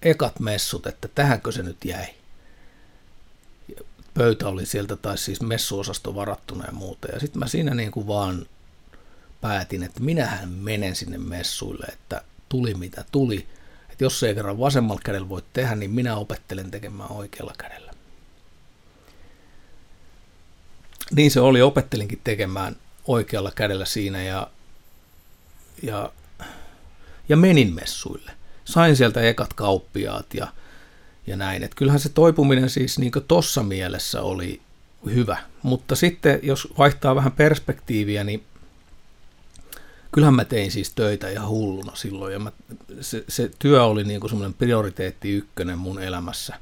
ekat 0.01 0.39
messut, 0.39 0.87
että 0.87 1.07
tähänkö 1.07 1.51
se 1.51 1.63
nyt 1.63 1.85
jäi 1.85 2.18
pöytä 4.19 4.47
oli 4.47 4.65
sieltä, 4.65 4.95
tai 4.95 5.17
siis 5.17 5.41
messuosasto 5.41 6.15
varattuna 6.15 6.65
ja 6.65 6.73
muuta. 6.73 7.07
Ja 7.07 7.19
sitten 7.19 7.39
mä 7.39 7.47
siinä 7.47 7.75
niin 7.75 7.91
kuin 7.91 8.07
vaan 8.07 8.45
päätin, 9.41 9.83
että 9.83 9.99
minähän 9.99 10.49
menen 10.49 10.95
sinne 10.95 11.17
messuille, 11.17 11.85
että 11.85 12.21
tuli 12.49 12.73
mitä 12.73 13.05
tuli. 13.11 13.47
Että 13.91 14.03
jos 14.03 14.23
ei 14.23 14.35
kerran 14.35 14.59
vasemmalla 14.59 15.01
kädellä 15.03 15.29
voi 15.29 15.43
tehdä, 15.53 15.75
niin 15.75 15.91
minä 15.91 16.15
opettelen 16.15 16.71
tekemään 16.71 17.11
oikealla 17.11 17.53
kädellä. 17.57 17.93
Niin 21.11 21.31
se 21.31 21.39
oli, 21.39 21.61
opettelinkin 21.61 22.21
tekemään 22.23 22.75
oikealla 23.07 23.51
kädellä 23.55 23.85
siinä 23.85 24.23
ja, 24.23 24.51
ja, 25.83 26.11
ja 27.29 27.37
menin 27.37 27.73
messuille. 27.73 28.31
Sain 28.65 28.95
sieltä 28.95 29.21
ekat 29.21 29.53
kauppiaat 29.53 30.33
ja 30.33 30.47
ja 31.29 31.37
näin. 31.37 31.63
Et 31.63 31.75
kyllähän 31.75 31.99
se 31.99 32.09
toipuminen 32.09 32.69
siis 32.69 32.99
niin 32.99 33.11
tuossa 33.27 33.63
mielessä 33.63 34.21
oli 34.21 34.61
hyvä, 35.05 35.37
mutta 35.63 35.95
sitten 35.95 36.39
jos 36.43 36.67
vaihtaa 36.77 37.15
vähän 37.15 37.31
perspektiiviä, 37.31 38.23
niin 38.23 38.43
kyllähän 40.11 40.33
mä 40.33 40.45
tein 40.45 40.71
siis 40.71 40.91
töitä 40.93 41.29
ihan 41.29 41.47
hulluna 41.47 41.95
silloin, 41.95 42.33
ja 42.33 42.39
mä, 42.39 42.51
se, 43.01 43.23
se 43.27 43.51
työ 43.59 43.83
oli 43.83 44.03
niin 44.03 44.29
semmoinen 44.29 44.53
prioriteetti 44.53 45.31
ykkönen 45.31 45.77
mun 45.77 46.01
elämässä 46.01 46.55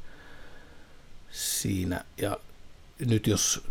siinä, 1.32 2.06
ja 2.17 2.38
nyt 3.06 3.27
jos 3.27 3.63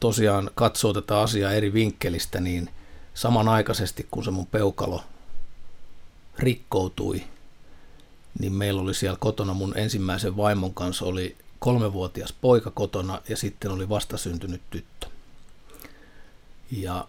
tosiaan 0.00 0.50
katsoo 0.54 0.92
tätä 0.92 1.20
asiaa 1.20 1.52
eri 1.52 1.72
vinkkelistä, 1.72 2.40
niin 2.40 2.70
samanaikaisesti 3.14 4.06
kun 4.10 4.24
se 4.24 4.30
mun 4.30 4.46
peukalo 4.46 5.04
rikkoutui, 6.38 7.24
niin 8.38 8.52
meillä 8.52 8.82
oli 8.82 8.94
siellä 8.94 9.18
kotona 9.20 9.54
mun 9.54 9.78
ensimmäisen 9.78 10.36
vaimon 10.36 10.74
kanssa 10.74 11.04
oli 11.04 11.36
kolmevuotias 11.58 12.32
poika 12.32 12.70
kotona 12.70 13.20
ja 13.28 13.36
sitten 13.36 13.70
oli 13.70 13.88
vastasyntynyt 13.88 14.60
tyttö. 14.70 15.06
Ja 16.70 17.08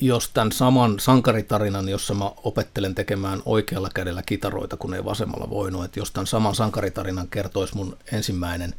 jos 0.00 0.28
tämän 0.28 0.52
saman 0.52 1.00
sankaritarinan, 1.00 1.88
jossa 1.88 2.14
mä 2.14 2.30
opettelen 2.44 2.94
tekemään 2.94 3.42
oikealla 3.44 3.90
kädellä 3.94 4.22
kitaroita, 4.22 4.76
kun 4.76 4.94
ei 4.94 5.04
vasemmalla 5.04 5.50
voinut, 5.50 5.84
että 5.84 6.00
jos 6.00 6.10
tämän 6.10 6.26
saman 6.26 6.54
sankaritarinan 6.54 7.28
kertoisi 7.28 7.76
mun 7.76 7.96
ensimmäinen 8.12 8.74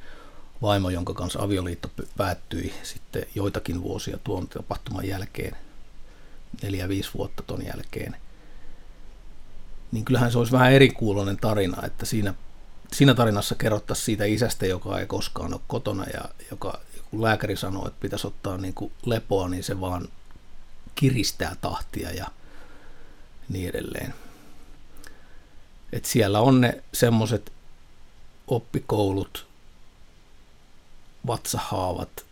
vaimo, 0.61 0.89
jonka 0.89 1.13
kanssa 1.13 1.41
avioliitto 1.41 1.89
päättyi 2.17 2.73
sitten 2.83 3.25
joitakin 3.35 3.83
vuosia 3.83 4.17
tuon 4.23 4.47
tapahtuman 4.47 5.07
jälkeen, 5.07 5.55
neljä, 6.63 6.89
viisi 6.89 7.09
vuotta 7.17 7.43
ton 7.43 7.65
jälkeen, 7.65 8.15
niin 9.91 10.05
kyllähän 10.05 10.31
se 10.31 10.37
olisi 10.37 10.51
vähän 10.51 10.73
erikuuloinen 10.73 11.37
tarina, 11.37 11.85
että 11.85 12.05
siinä, 12.05 12.33
siinä 12.93 13.13
tarinassa 13.13 13.55
kerrottaisiin 13.55 14.05
siitä 14.05 14.25
isästä, 14.25 14.65
joka 14.65 14.99
ei 14.99 15.07
koskaan 15.07 15.53
ole 15.53 15.61
kotona 15.67 16.05
ja 16.13 16.21
joka, 16.51 16.79
kun 17.11 17.21
lääkäri 17.21 17.55
sanoo, 17.55 17.87
että 17.87 18.01
pitäisi 18.01 18.27
ottaa 18.27 18.57
niin 18.57 18.73
kuin 18.73 18.91
lepoa, 19.05 19.49
niin 19.49 19.63
se 19.63 19.81
vaan 19.81 20.07
kiristää 20.95 21.55
tahtia 21.61 22.11
ja 22.11 22.27
niin 23.49 23.69
edelleen. 23.69 24.13
Et 25.93 26.05
siellä 26.05 26.39
on 26.39 26.61
ne 26.61 26.83
semmoiset 26.93 27.51
oppikoulut, 28.47 29.47
vatsahaavat, 31.27 32.25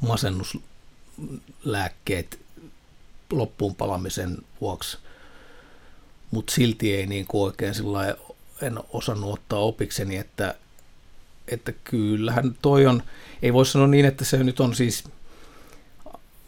masennuslääkkeet 0.00 2.40
loppuun 3.32 3.74
palamisen 3.74 4.38
vuoksi, 4.60 4.98
mutta 6.34 6.54
silti 6.54 6.94
ei 6.94 7.06
niin 7.06 7.26
kuin 7.26 7.42
oikein 7.42 7.74
sillä 7.74 8.16
en 8.62 8.78
osannut 8.92 9.32
ottaa 9.32 9.58
opikseni, 9.58 10.16
että, 10.16 10.54
että 11.48 11.72
kyllähän 11.72 12.56
toi 12.62 12.86
on, 12.86 13.02
ei 13.42 13.52
voi 13.52 13.66
sanoa 13.66 13.86
niin, 13.86 14.04
että 14.04 14.24
se 14.24 14.44
nyt 14.44 14.60
on 14.60 14.74
siis 14.74 15.04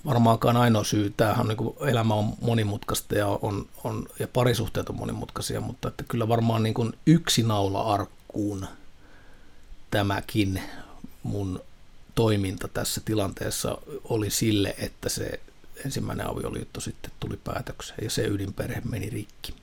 varmaankaan 0.07 0.57
ainoa 0.57 0.85
syy. 0.85 1.15
Tämähän 1.17 1.41
on, 1.41 1.49
niin 1.49 1.57
kuin, 1.57 1.77
elämä 1.81 2.15
on 2.15 2.33
monimutkaista 2.41 3.15
ja, 3.15 3.27
on, 3.27 3.69
on, 3.85 4.09
ja 4.19 4.29
parisuhteet 4.29 4.89
on 4.89 4.97
monimutkaisia, 4.97 5.61
mutta 5.61 5.89
että 5.89 6.05
kyllä 6.09 6.29
varmaan 6.29 6.63
niin 6.63 6.75
kuin 6.75 6.93
yksi 7.07 7.43
naula 7.43 7.81
arkkuun 7.81 8.67
tämäkin 9.91 10.63
mun 11.23 11.61
toiminta 12.15 12.69
tässä 12.69 13.01
tilanteessa 13.05 13.79
oli 14.05 14.31
sille, 14.31 14.75
että 14.79 15.09
se 15.09 15.41
ensimmäinen 15.85 16.31
avioliitto 16.31 16.81
sitten 16.81 17.11
tuli 17.21 17.37
päätökseen 17.45 18.05
ja 18.05 18.11
se 18.11 18.23
ydinperhe 18.23 18.83
meni 18.91 19.11
rikki. 19.11 19.55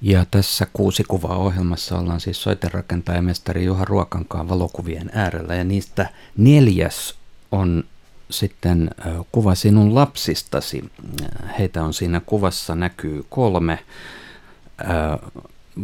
Ja 0.00 0.24
tässä 0.30 0.66
kuusi 0.72 1.04
kuvaa 1.08 1.36
ohjelmassa 1.36 1.98
ollaan 1.98 2.20
siis 2.20 2.42
soiterakentaja-mestari 2.42 3.64
Juha 3.64 3.84
Ruokankaan 3.84 4.48
valokuvien 4.48 5.10
äärellä 5.14 5.54
ja 5.54 5.64
niistä 5.64 6.10
neljäs 6.36 7.14
on 7.52 7.84
sitten 8.30 8.90
kuva 9.32 9.54
sinun 9.54 9.94
lapsistasi. 9.94 10.90
Heitä 11.58 11.84
on 11.84 11.94
siinä 11.94 12.20
kuvassa 12.26 12.74
näkyy 12.74 13.24
kolme. 13.28 13.78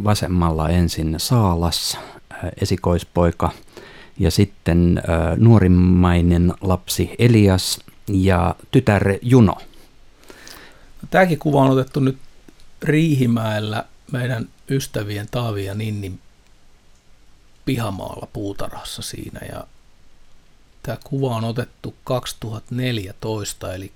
Vasemmalla 0.03 0.69
ensin 0.69 1.15
Saalas, 1.17 1.97
esikoispoika, 2.61 3.51
ja 4.19 4.31
sitten 4.31 5.01
nuorimmainen 5.37 6.53
lapsi 6.61 7.15
Elias 7.19 7.79
ja 8.07 8.55
tytär 8.71 9.17
Juno. 9.21 9.57
Tämäkin 11.09 11.39
kuva 11.39 11.61
on 11.61 11.71
otettu 11.71 11.99
nyt 11.99 12.17
Riihimäellä 12.83 13.85
meidän 14.13 14.49
ystävien 14.69 15.27
Taavi 15.31 15.65
ja 15.65 15.75
Ninnin 15.75 16.21
pihamaalla 17.65 18.27
puutarhassa 18.33 19.01
siinä 19.01 19.39
ja 19.51 19.67
Tämä 20.83 20.97
kuva 21.03 21.35
on 21.35 21.43
otettu 21.43 21.95
2014, 22.03 23.73
eli 23.73 23.93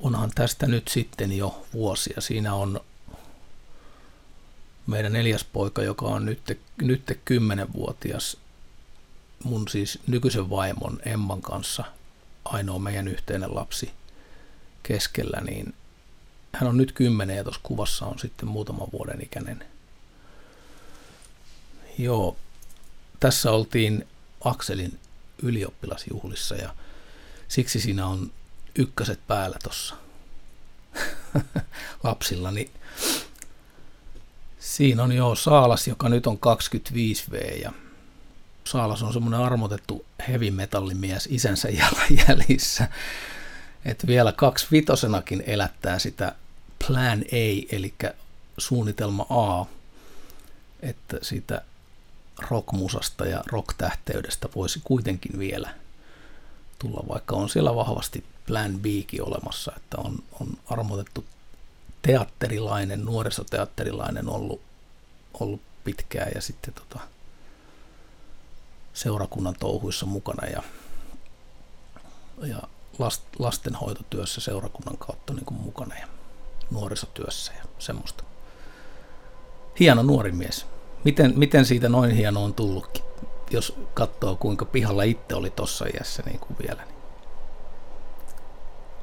onhan 0.00 0.30
tästä 0.34 0.66
nyt 0.66 0.88
sitten 0.88 1.32
jo 1.36 1.66
vuosia. 1.72 2.20
Siinä 2.20 2.54
on 2.54 2.80
meidän 4.86 5.12
neljäs 5.12 5.44
poika, 5.44 5.82
joka 5.82 6.06
on 6.06 6.24
nyt, 6.24 6.58
nyt 6.82 7.10
10-vuotias, 7.10 8.36
mun 9.44 9.68
siis 9.68 9.98
nykyisen 10.06 10.50
vaimon 10.50 10.98
Emman 11.06 11.42
kanssa 11.42 11.84
ainoa 12.44 12.78
meidän 12.78 13.08
yhteinen 13.08 13.54
lapsi 13.54 13.90
keskellä, 14.82 15.40
niin 15.40 15.74
hän 16.52 16.68
on 16.68 16.76
nyt 16.76 16.92
10 16.92 17.36
ja 17.36 17.44
tuossa 17.44 17.60
kuvassa 17.62 18.06
on 18.06 18.18
sitten 18.18 18.48
muutaman 18.48 18.88
vuoden 18.92 19.22
ikäinen. 19.22 19.64
Joo, 21.98 22.36
tässä 23.20 23.50
oltiin 23.50 24.06
Akselin 24.44 24.98
ylioppilasjuhlissa 25.42 26.54
ja 26.54 26.74
siksi 27.48 27.80
siinä 27.80 28.06
on 28.06 28.30
ykköset 28.74 29.20
päällä 29.26 29.56
tuossa 29.62 29.94
lapsilla, 32.04 32.50
niin 32.50 32.70
siinä 34.58 35.02
on 35.02 35.12
jo 35.12 35.34
Saalas, 35.34 35.88
joka 35.88 36.08
nyt 36.08 36.26
on 36.26 36.38
25V 36.38 37.60
ja 37.62 37.72
Saalas 38.64 39.02
on 39.02 39.12
semmoinen 39.12 39.40
armotettu 39.40 40.04
heavy 40.28 40.50
metallimies 40.50 41.28
isänsä 41.30 41.68
jäljissä, 42.28 42.88
että 43.84 44.06
vielä 44.06 44.32
kaksi 44.32 44.66
vitosenakin 44.70 45.44
elättää 45.46 45.98
sitä 45.98 46.34
Plan 46.86 47.20
A, 47.20 47.66
eli 47.72 47.94
suunnitelma 48.58 49.26
A, 49.30 49.66
että 50.80 51.16
sitä 51.22 51.62
rockmusasta 52.50 53.26
ja 53.26 53.44
rocktähteydestä 53.46 54.48
voisi 54.54 54.80
kuitenkin 54.84 55.38
vielä 55.38 55.74
tulla, 56.78 57.04
vaikka 57.08 57.36
on 57.36 57.48
siellä 57.48 57.74
vahvasti 57.74 58.24
Plan 58.46 58.78
Bkin 58.78 59.22
olemassa, 59.22 59.72
että 59.76 59.96
on, 59.98 60.18
on 60.40 60.48
armotettu 60.66 61.24
teatterilainen, 62.02 63.04
nuorisoteatterilainen 63.04 64.28
ollut, 64.28 64.60
ollut 65.40 65.60
pitkään 65.84 66.30
ja 66.34 66.40
sitten 66.40 66.74
tota, 66.74 67.00
seurakunnan 68.94 69.54
touhuissa 69.60 70.06
mukana 70.06 70.46
ja, 70.46 70.62
ja 72.42 72.62
last, 72.98 73.22
lastenhoitotyössä 73.38 74.40
seurakunnan 74.40 74.98
kautta 74.98 75.32
niin 75.32 75.44
kuin 75.44 75.60
mukana 75.60 75.94
ja 75.98 76.06
nuorisotyössä 76.70 77.52
ja 77.52 77.64
semmoista. 77.78 78.24
Hieno 79.80 80.02
nuori 80.02 80.32
mies 80.32 80.66
miten, 81.04 81.32
miten 81.36 81.64
siitä 81.64 81.88
noin 81.88 82.10
hieno 82.10 82.44
on 82.44 82.54
tullutkin, 82.54 83.04
jos 83.50 83.74
katsoo 83.94 84.36
kuinka 84.36 84.64
pihalla 84.64 85.02
itse 85.02 85.34
oli 85.34 85.50
tossa 85.50 85.84
iässä 85.94 86.22
niin 86.26 86.40
kuin 86.40 86.56
vielä. 86.66 86.84
Niin. 86.84 86.98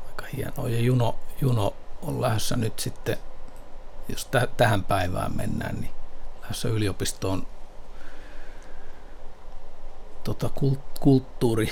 Aika 0.08 0.26
hienoa. 0.38 0.70
Ja 0.70 0.80
Juno, 0.80 1.16
Juno 1.42 1.74
on 2.02 2.22
lähdössä 2.22 2.56
nyt 2.56 2.80
sitten, 2.80 3.18
jos 4.10 4.26
t- 4.26 4.58
tähän 4.58 4.84
päivään 4.84 5.36
mennään, 5.36 5.76
niin 5.76 5.92
lähdössä 6.42 6.70
yliopistoon 6.70 7.48
tota, 10.24 10.50
kult- 10.60 11.00
kulttuuri, 11.00 11.72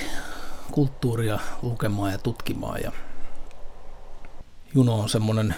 kulttuuria 0.71 1.39
lukemaan 1.61 2.11
ja 2.11 2.17
tutkimaan. 2.17 2.81
Ja 2.83 2.91
Juno 4.75 4.99
on 4.99 5.09
semmoinen, 5.09 5.55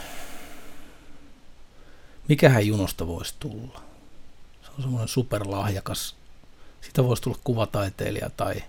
mikähän 2.27 2.67
Junosta 2.67 3.07
voisi 3.07 3.35
tulla? 3.39 3.81
on 4.77 4.83
semmoinen 4.83 5.07
superlahjakas. 5.07 6.15
Sitä 6.81 7.03
voisi 7.03 7.23
tulla 7.23 7.39
kuvataiteilija 7.43 8.29
tai 8.29 8.63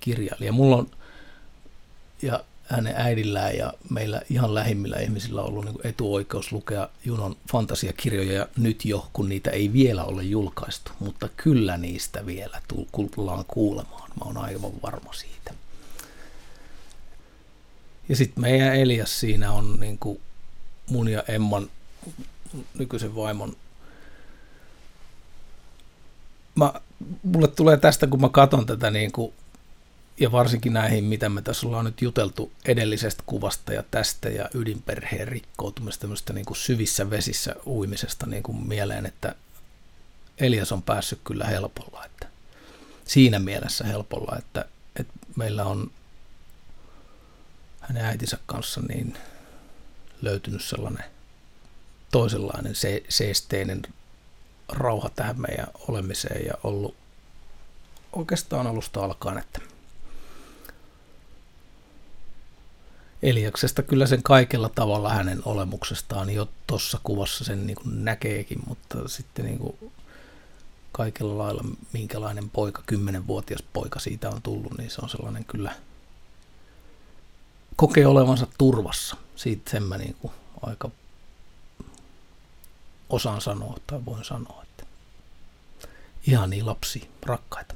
kirjailija. 0.00 0.52
Mulla 0.52 0.76
on, 0.76 0.90
ja 2.22 2.44
hänen 2.72 2.94
äidillään 2.96 3.56
ja 3.56 3.72
meillä 3.90 4.22
ihan 4.30 4.54
lähimmillä 4.54 4.96
ihmisillä 4.96 5.40
on 5.42 5.48
ollut 5.48 5.64
niin 5.64 5.78
etuoikeus 5.84 6.52
lukea 6.52 6.88
Junon 7.04 7.36
fantasiakirjoja 7.52 8.48
nyt 8.56 8.84
jo, 8.84 9.08
kun 9.12 9.28
niitä 9.28 9.50
ei 9.50 9.72
vielä 9.72 10.04
ole 10.04 10.22
julkaistu, 10.22 10.90
mutta 10.98 11.28
kyllä 11.36 11.76
niistä 11.76 12.26
vielä 12.26 12.62
tullaan 13.14 13.44
kuulemaan. 13.48 14.10
Mä 14.10 14.24
oon 14.24 14.36
aivan 14.36 14.72
varma 14.82 15.12
siitä. 15.12 15.54
Ja 18.08 18.16
sitten 18.16 18.40
meidän 18.40 18.76
Elias 18.76 19.20
siinä 19.20 19.52
on 19.52 19.80
niin 19.80 19.98
kuin 19.98 20.20
mun 20.90 21.08
ja 21.08 21.22
Emman 21.28 21.70
nykyisen 22.78 23.14
vaimon 23.14 23.56
mä, 26.54 26.72
mulle 27.22 27.48
tulee 27.48 27.76
tästä, 27.76 28.06
kun 28.06 28.20
mä 28.20 28.28
katson 28.28 28.66
tätä 28.66 28.90
niin 28.90 29.12
kuin, 29.12 29.32
ja 30.20 30.32
varsinkin 30.32 30.72
näihin, 30.72 31.04
mitä 31.04 31.28
me 31.28 31.42
tässä 31.42 31.66
ollaan 31.66 31.84
nyt 31.84 32.02
juteltu 32.02 32.52
edellisestä 32.64 33.22
kuvasta 33.26 33.72
ja 33.72 33.82
tästä 33.90 34.28
ja 34.28 34.48
ydinperheen 34.54 35.28
rikkoutumista, 35.28 36.00
tämmöistä 36.00 36.32
niin 36.32 36.44
kuin 36.44 36.56
syvissä 36.56 37.10
vesissä 37.10 37.56
uimisesta 37.66 38.26
niin 38.26 38.42
kuin 38.42 38.66
mieleen, 38.66 39.06
että 39.06 39.34
Elias 40.38 40.72
on 40.72 40.82
päässyt 40.82 41.20
kyllä 41.24 41.44
helpolla. 41.44 42.04
Että 42.06 42.28
siinä 43.04 43.38
mielessä 43.38 43.84
helpolla, 43.84 44.36
että, 44.38 44.64
että 44.96 45.12
meillä 45.36 45.64
on 45.64 45.90
hänen 47.80 48.04
äitinsä 48.04 48.38
kanssa 48.46 48.80
niin 48.80 49.18
löytynyt 50.22 50.64
sellainen 50.64 51.04
toisenlainen 52.12 52.74
se, 52.74 53.02
seesteinen 53.08 53.82
rauha 54.68 55.08
tähän 55.08 55.40
meidän 55.40 55.66
olemiseen 55.88 56.46
ja 56.46 56.54
ollut 56.62 56.96
oikeastaan 58.12 58.66
alusta 58.66 59.04
alkaen, 59.04 59.38
että 59.38 59.60
Eliaksesta 63.22 63.82
kyllä 63.82 64.06
sen 64.06 64.22
kaikella 64.22 64.68
tavalla 64.68 65.14
hänen 65.14 65.42
olemuksestaan 65.44 66.30
jo 66.30 66.48
tuossa 66.66 67.00
kuvassa 67.02 67.44
sen 67.44 67.66
niin 67.66 67.76
kuin 67.76 68.04
näkeekin, 68.04 68.60
mutta 68.66 69.08
sitten 69.08 69.44
niin 69.44 69.58
kuin 69.58 69.92
kaikella 70.92 71.38
lailla 71.38 71.64
minkälainen 71.92 72.50
poika, 72.50 72.82
kymmenenvuotias 72.86 73.62
poika 73.72 74.00
siitä 74.00 74.30
on 74.30 74.42
tullut, 74.42 74.78
niin 74.78 74.90
se 74.90 75.00
on 75.02 75.08
sellainen 75.08 75.44
kyllä 75.44 75.74
kokee 77.76 78.06
olevansa 78.06 78.46
turvassa. 78.58 79.16
Siitä 79.36 79.70
sen 79.70 79.82
mä 79.82 79.98
niin 79.98 80.16
kuin 80.20 80.32
aika 80.62 80.90
osaan 83.10 83.40
sanoa 83.40 83.76
tai 83.86 84.04
voin 84.04 84.24
sanoa, 84.24 84.62
että 84.62 84.86
ihan 86.26 86.50
niin 86.50 86.66
lapsi, 86.66 87.10
rakkaita. 87.22 87.74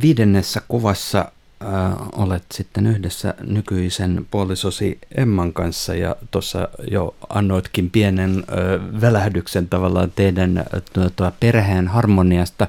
Viidennessä 0.00 0.62
kuvassa 0.68 1.32
äh, 1.62 2.08
olet 2.12 2.44
sitten 2.52 2.86
yhdessä 2.86 3.34
nykyisen 3.40 4.26
puolisosi 4.30 4.98
Emman 5.14 5.52
kanssa 5.52 5.94
ja 5.94 6.16
tuossa 6.30 6.68
jo 6.90 7.14
annoitkin 7.28 7.90
pienen 7.90 8.38
äh, 8.38 9.00
välähdyksen 9.00 9.68
tavallaan 9.68 10.12
teidän 10.16 10.58
äh, 10.58 10.64
tuota, 10.92 11.32
perheen 11.40 11.88
harmoniasta. 11.88 12.66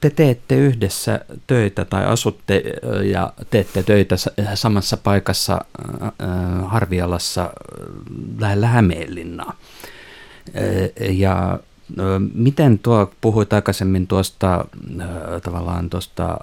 Te 0.00 0.10
teette 0.10 0.56
yhdessä 0.56 1.20
töitä 1.46 1.84
tai 1.84 2.04
asutte 2.04 2.62
äh, 2.84 3.06
ja 3.06 3.32
teette 3.50 3.82
töitä 3.82 4.16
samassa 4.54 4.96
paikassa 4.96 5.64
äh, 5.84 6.70
Harvialassa 6.70 7.42
äh, 7.42 7.50
lähellä 8.38 8.66
Hämeenlinnaa. 8.66 9.56
Ja 11.10 11.58
miten 12.34 12.78
tuo, 12.78 13.12
puhuit 13.20 13.52
aikaisemmin 13.52 14.06
tuosta 14.06 14.64
tavallaan 15.42 15.90
tuosta 15.90 16.38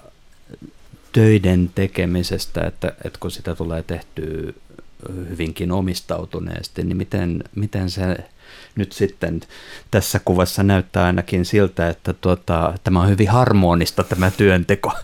töiden 1.12 1.72
tekemisestä, 1.76 2.62
että, 2.62 2.88
että 3.04 3.20
kun 3.20 3.32
sitä 3.32 3.56
tulee 3.56 3.84
tehtyä 3.84 4.54
hyvinkin 5.30 5.72
omistautuneesti, 5.72 6.84
niin 6.84 6.98
miten, 6.98 7.44
miten 7.56 7.90
se 7.90 8.18
nyt 8.76 8.92
sitten 8.92 9.42
tässä 9.92 10.20
kuvassa 10.26 10.64
näyttää 10.64 11.06
ainakin 11.06 11.46
siltä, 11.46 11.90
että 11.90 12.14
tuota, 12.14 12.74
tämä 12.84 13.02
on 13.02 13.10
hyvin 13.10 13.30
harmonista 13.30 14.04
tämä 14.04 14.32
työnteko. 14.32 14.94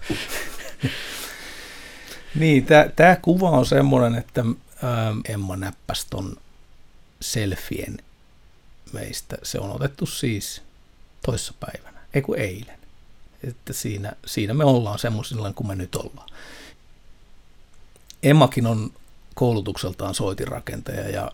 niin, 2.39 2.65
tämä 2.95 3.15
kuva 3.21 3.49
on 3.49 3.65
semmoinen, 3.65 4.15
että 4.15 4.45
ää, 4.83 5.13
Emma 5.29 5.55
näppäsi 5.55 6.07
ton 6.09 6.37
selfien 7.21 7.97
meistä. 8.93 9.37
Se 9.43 9.59
on 9.59 9.71
otettu 9.71 10.05
siis 10.05 10.61
toissapäivänä, 11.25 11.99
ei 12.13 12.21
kun 12.21 12.39
eilen 12.39 12.82
että 13.43 13.73
siinä, 13.73 14.13
siinä 14.25 14.53
me 14.53 14.63
ollaan 14.63 14.99
semmoisilla 14.99 15.53
kuin 15.53 15.67
me 15.67 15.75
nyt 15.75 15.95
ollaan. 15.95 16.29
Emmakin 18.23 18.67
on 18.67 18.91
koulutukseltaan 19.35 20.15
soitinrakentaja 20.15 21.09
ja, 21.09 21.31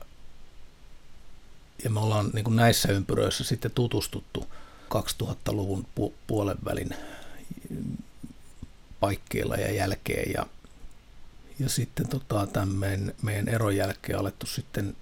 ja 1.84 1.89
me 1.89 2.00
ollaan 2.00 2.30
niin 2.34 2.43
kuin 2.43 2.56
näissä 2.56 2.91
ympyröissä 2.91 3.43
sitten 3.43 3.72
tutustuttu 3.72 4.48
2000-luvun 4.95 5.86
pu- 6.00 6.13
puolen 6.28 6.58
välin 6.65 6.89
paikkeilla 9.00 9.56
ja 9.56 9.72
jälkeen 9.72 10.32
ja, 10.32 10.45
ja 11.60 11.69
sitten 11.69 12.08
tota, 12.08 12.48
tämän 12.48 12.69
meidän, 12.69 13.13
meidän 13.22 13.48
eron 13.48 13.76
jälkeen 13.76 14.19
alettu 14.19 14.45
sitten 14.45 14.95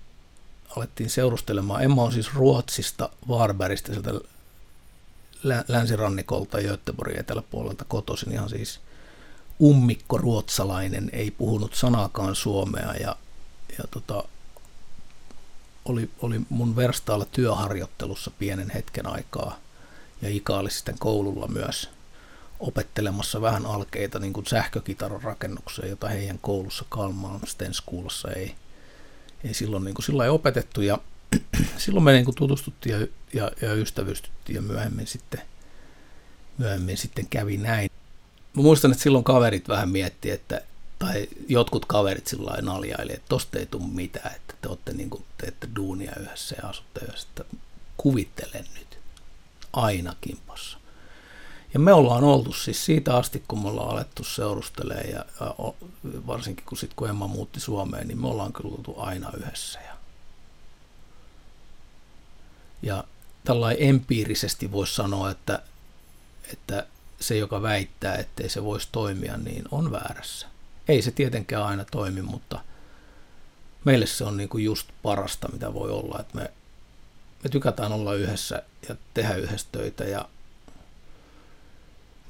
alettiin 0.78 1.10
seurustelemaan. 1.10 1.84
Emma 1.84 2.04
on 2.04 2.12
siis 2.12 2.34
Ruotsista, 2.34 3.10
Varbergista, 3.28 3.91
sieltä 3.91 4.12
länsirannikolta 5.67 6.62
Göteborgin 6.62 7.19
eteläpuolelta 7.19 7.86
kotoisin. 7.88 8.32
Ihan 8.32 8.50
siis 8.50 8.80
ummikko 9.62 10.17
ruotsalainen, 10.17 11.10
ei 11.13 11.32
puhunut 11.32 11.73
sanaakaan 11.73 12.36
suomea 12.36 12.93
ja, 12.93 13.15
ja 13.78 13.84
tota, 13.91 14.23
oli, 15.86 16.10
oli 16.21 16.41
mun 16.50 16.76
verstaalla 16.76 17.26
työharjoittelussa 17.26 18.32
pienen 18.39 18.69
hetken 18.69 19.08
aikaa 19.08 19.60
ja 20.21 20.30
Ika 20.30 20.58
oli 20.58 20.71
sitten 20.71 21.00
koululla 21.00 21.47
myös 21.47 21.89
opettelemassa 22.60 23.41
vähän 23.41 23.65
alkeita 23.65 24.19
niin 24.19 24.34
kuin 24.34 24.45
sähkökitaran 24.45 25.21
rakennukseen, 25.21 25.89
jota 25.89 26.08
heidän 26.08 26.39
koulussa 26.39 26.86
Kalmaan 26.89 27.39
Schoolissa 27.71 28.32
ei, 28.32 28.56
ei 29.43 29.54
silloin 29.54 29.84
niin 29.84 29.95
kuin 29.95 30.06
sillä 30.06 30.23
ei 30.23 30.30
opetettu. 30.30 30.82
Ja 30.82 30.97
silloin 31.78 32.04
me 32.04 32.12
niin 32.12 32.36
tutustuttiin 32.36 33.00
ja, 33.00 33.08
ja, 33.34 33.52
ja 33.62 33.73
ystävystyttiin 33.73 34.56
ja 34.56 34.62
myöhemmin 34.62 35.08
sitten, 35.08 35.41
myöhemmin 36.58 36.97
sitten 36.97 37.28
kävi 37.30 37.58
näin. 37.58 37.89
Mä 38.54 38.62
muistan, 38.63 38.91
että 38.91 39.04
silloin 39.04 39.23
kaverit 39.23 39.67
vähän 39.67 39.89
miettii, 39.89 40.32
että, 40.32 40.62
tai 41.00 41.28
jotkut 41.47 41.86
kaverit 41.86 42.28
sillä 42.28 42.52
lailla 42.52 42.73
naljaili, 42.73 43.13
että 43.13 43.30
tosta 43.30 43.60
ei 43.60 43.65
tule 43.65 43.84
mitään, 43.88 44.36
että 44.36 44.54
te 44.62 44.69
olette 44.69 44.93
niin 44.93 45.10
kuin, 45.10 45.26
teette 45.38 45.67
duunia 45.76 46.12
yhdessä 46.19 46.56
ja 46.62 46.69
asutte 46.69 47.00
yhdessä, 47.06 47.28
että 47.30 47.56
kuvittelen 47.97 48.65
nyt 48.76 49.00
aina 49.73 50.15
kimpassa. 50.21 50.78
Ja 51.73 51.80
me 51.80 51.93
ollaan 51.93 52.23
oltu 52.23 52.54
siis 52.54 52.86
siitä 52.86 53.15
asti, 53.17 53.43
kun 53.47 53.62
me 53.62 53.67
ollaan 53.67 53.89
alettu 53.89 54.23
seurustelemaan 54.23 55.10
ja, 55.10 55.26
ja 55.39 55.56
varsinkin 56.28 56.65
kun, 56.65 56.78
sit, 56.78 56.93
kun 56.93 57.10
Emma 57.10 57.28
muutti 57.28 57.60
Suomeen, 57.60 58.08
niin 58.08 58.21
me 58.21 58.28
ollaan 58.28 58.54
kyllä 58.54 58.76
oltu 58.76 58.95
aina 58.97 59.32
yhdessä. 59.38 59.80
Ja 59.80 59.96
ja 62.82 63.04
tällainen 63.44 63.90
empiirisesti 63.90 64.72
voisi 64.72 64.96
sanoa, 64.96 65.32
että, 65.32 65.62
että 66.54 66.88
se, 67.20 67.38
joka 67.38 67.62
väittää, 67.62 68.16
ettei 68.16 68.50
se 68.50 68.63
voisi 68.63 68.88
toimia, 68.92 69.38
niin 69.38 69.63
on 69.72 69.92
väärässä. 69.92 70.48
Ei 70.88 71.02
se 71.02 71.12
tietenkään 71.12 71.63
aina 71.63 71.86
toimi, 71.86 72.22
mutta 72.22 72.60
meille 73.86 74.06
se 74.06 74.24
on 74.24 74.38
niin 74.38 74.50
kuin 74.50 74.63
just 74.63 74.88
parasta, 75.04 75.50
mitä 75.52 75.74
voi 75.74 75.92
olla, 75.92 76.20
että 76.20 76.38
me, 76.38 76.52
me 77.44 77.50
tykätään 77.50 77.92
olla 77.92 78.13
yhdessä 78.13 78.63
ja 78.90 78.96
tehdä 79.13 79.36
yhdessä 79.36 79.68
töitä 79.72 80.04
ja, 80.04 80.30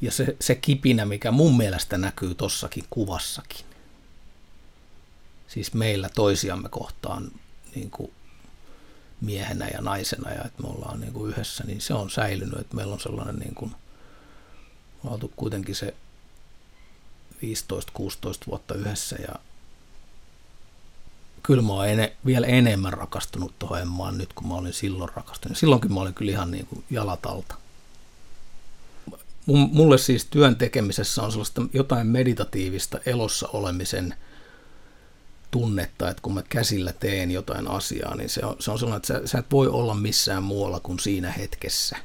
ja 0.01 0.11
se, 0.11 0.35
se 0.41 0.55
kipinä, 0.55 1.05
mikä 1.05 1.31
mun 1.31 1.57
mielestä 1.57 1.97
näkyy 1.97 2.35
tossakin 2.35 2.83
kuvassakin, 2.89 3.65
siis 5.47 5.73
meillä 5.73 6.09
toisiamme 6.09 6.69
kohtaan 6.69 7.31
niin 7.75 7.91
kuin 7.91 8.11
miehenä 9.21 9.67
ja 9.67 9.81
naisena 9.81 10.31
ja 10.31 10.43
että 10.43 10.63
me 10.63 10.69
ollaan 10.69 10.99
niin 10.99 11.13
kuin 11.13 11.31
yhdessä, 11.31 11.63
niin 11.63 11.81
se 11.81 11.93
on 11.93 12.09
säilynyt, 12.09 12.59
että 12.59 12.75
meillä 12.75 12.93
on 12.93 12.99
sellainen 12.99 13.35
niin 13.35 13.55
kuin, 13.55 13.75
oltu 15.03 15.33
kuitenkin 15.35 15.75
se 15.75 15.93
15-16 17.35 17.39
vuotta 18.47 18.75
yhdessä 18.75 19.15
ja 19.15 19.35
kyllä 21.43 21.61
mä 21.61 21.73
oon 21.73 21.89
ene, 21.89 22.15
vielä 22.25 22.47
enemmän 22.47 22.93
rakastunut 22.93 23.59
tuohon 23.59 23.81
Emmaan 23.81 24.17
nyt, 24.17 24.33
kun 24.33 24.47
mä 24.47 24.53
olin 24.53 24.73
silloin 24.73 25.11
rakastunut. 25.15 25.57
Silloinkin 25.57 25.93
mä 25.93 25.99
olin 25.99 26.13
kyllä 26.13 26.31
ihan 26.31 26.51
niin 26.51 26.65
kuin 26.65 26.83
jalatalta. 26.89 27.55
Mulle 29.45 29.97
siis 29.97 30.25
työn 30.25 30.55
tekemisessä 30.55 31.23
on 31.23 31.31
sellaista 31.31 31.61
jotain 31.73 32.07
meditatiivista 32.07 32.99
elossa 33.05 33.47
olemisen– 33.47 34.15
tunnetta, 35.51 36.09
että 36.09 36.21
kun 36.21 36.33
mä 36.33 36.43
käsillä 36.49 36.93
teen 36.93 37.31
jotain 37.31 37.67
asiaa, 37.67 38.15
niin 38.15 38.29
se 38.29 38.45
on, 38.45 38.55
se 38.59 38.71
on 38.71 38.79
sellainen, 38.79 38.97
että 38.97 39.07
sä, 39.07 39.27
sä 39.27 39.37
et 39.37 39.51
voi 39.51 39.67
olla 39.67 39.95
missään 39.95 40.43
muualla 40.43 40.79
kuin 40.79 40.99
siinä 40.99 41.31
hetkessä. 41.31 41.97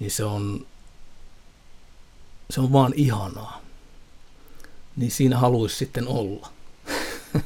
Niin 0.00 0.10
se 0.10 0.24
on, 0.24 0.66
se 2.50 2.60
on 2.60 2.72
vaan 2.72 2.92
ihanaa. 2.96 3.60
Niin 4.96 5.10
siinä 5.10 5.38
haluaisi 5.38 5.76
sitten 5.76 6.08
olla. 6.08 6.48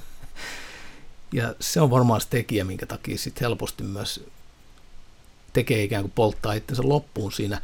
ja 1.33 1.55
se 1.61 1.81
on 1.81 1.91
varmaan 1.91 2.20
se 2.20 2.26
tekijä, 2.31 2.64
minkä 2.64 2.87
takia 2.87 3.18
sitten 3.18 3.45
helposti 3.45 3.83
myös 3.83 4.24
tekee 5.53 5.83
ikään 5.83 6.03
kuin 6.03 6.12
polttaa 6.12 6.53
itsensä 6.53 6.83
loppuun 6.85 7.33
siinä. 7.33 7.61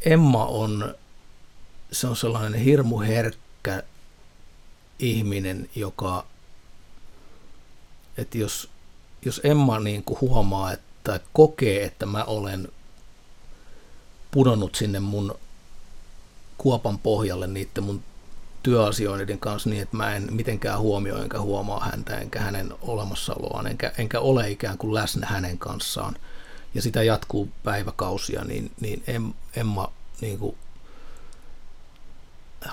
Emma 0.00 0.46
on, 0.46 0.94
se 1.92 2.06
on 2.06 2.16
sellainen 2.16 2.60
hirmu 2.60 3.00
herkkä 3.00 3.82
ihminen, 4.98 5.68
joka, 5.74 6.26
että 8.16 8.38
jos, 8.38 8.70
jos 9.24 9.40
Emma 9.44 9.80
niin 9.80 10.04
kuin 10.04 10.20
huomaa, 10.20 10.72
että 10.72 11.20
kokee, 11.32 11.84
että 11.84 12.06
mä 12.06 12.24
olen 12.24 12.68
pudonnut 14.30 14.74
sinne 14.74 15.00
mun 15.00 15.38
kuopan 16.58 16.98
pohjalle 16.98 17.46
niiden 17.46 17.84
mun 17.84 18.02
työasioiden 18.62 19.38
kanssa 19.38 19.70
niin, 19.70 19.82
että 19.82 19.96
mä 19.96 20.16
en 20.16 20.28
mitenkään 20.30 20.80
huomioi 20.80 21.22
enkä 21.22 21.40
huomaa 21.40 21.84
häntä 21.84 22.18
enkä 22.18 22.40
hänen 22.40 22.74
olemassaoloaan, 22.82 23.66
enkä, 23.66 23.92
enkä 23.98 24.20
ole 24.20 24.50
ikään 24.50 24.78
kuin 24.78 24.94
läsnä 24.94 25.26
hänen 25.26 25.58
kanssaan, 25.58 26.16
ja 26.74 26.82
sitä 26.82 27.02
jatkuu 27.02 27.48
päiväkausia, 27.64 28.44
niin, 28.44 28.70
niin 28.80 29.02
Emma 29.56 29.92
niin 30.20 30.38
kuin, 30.38 30.56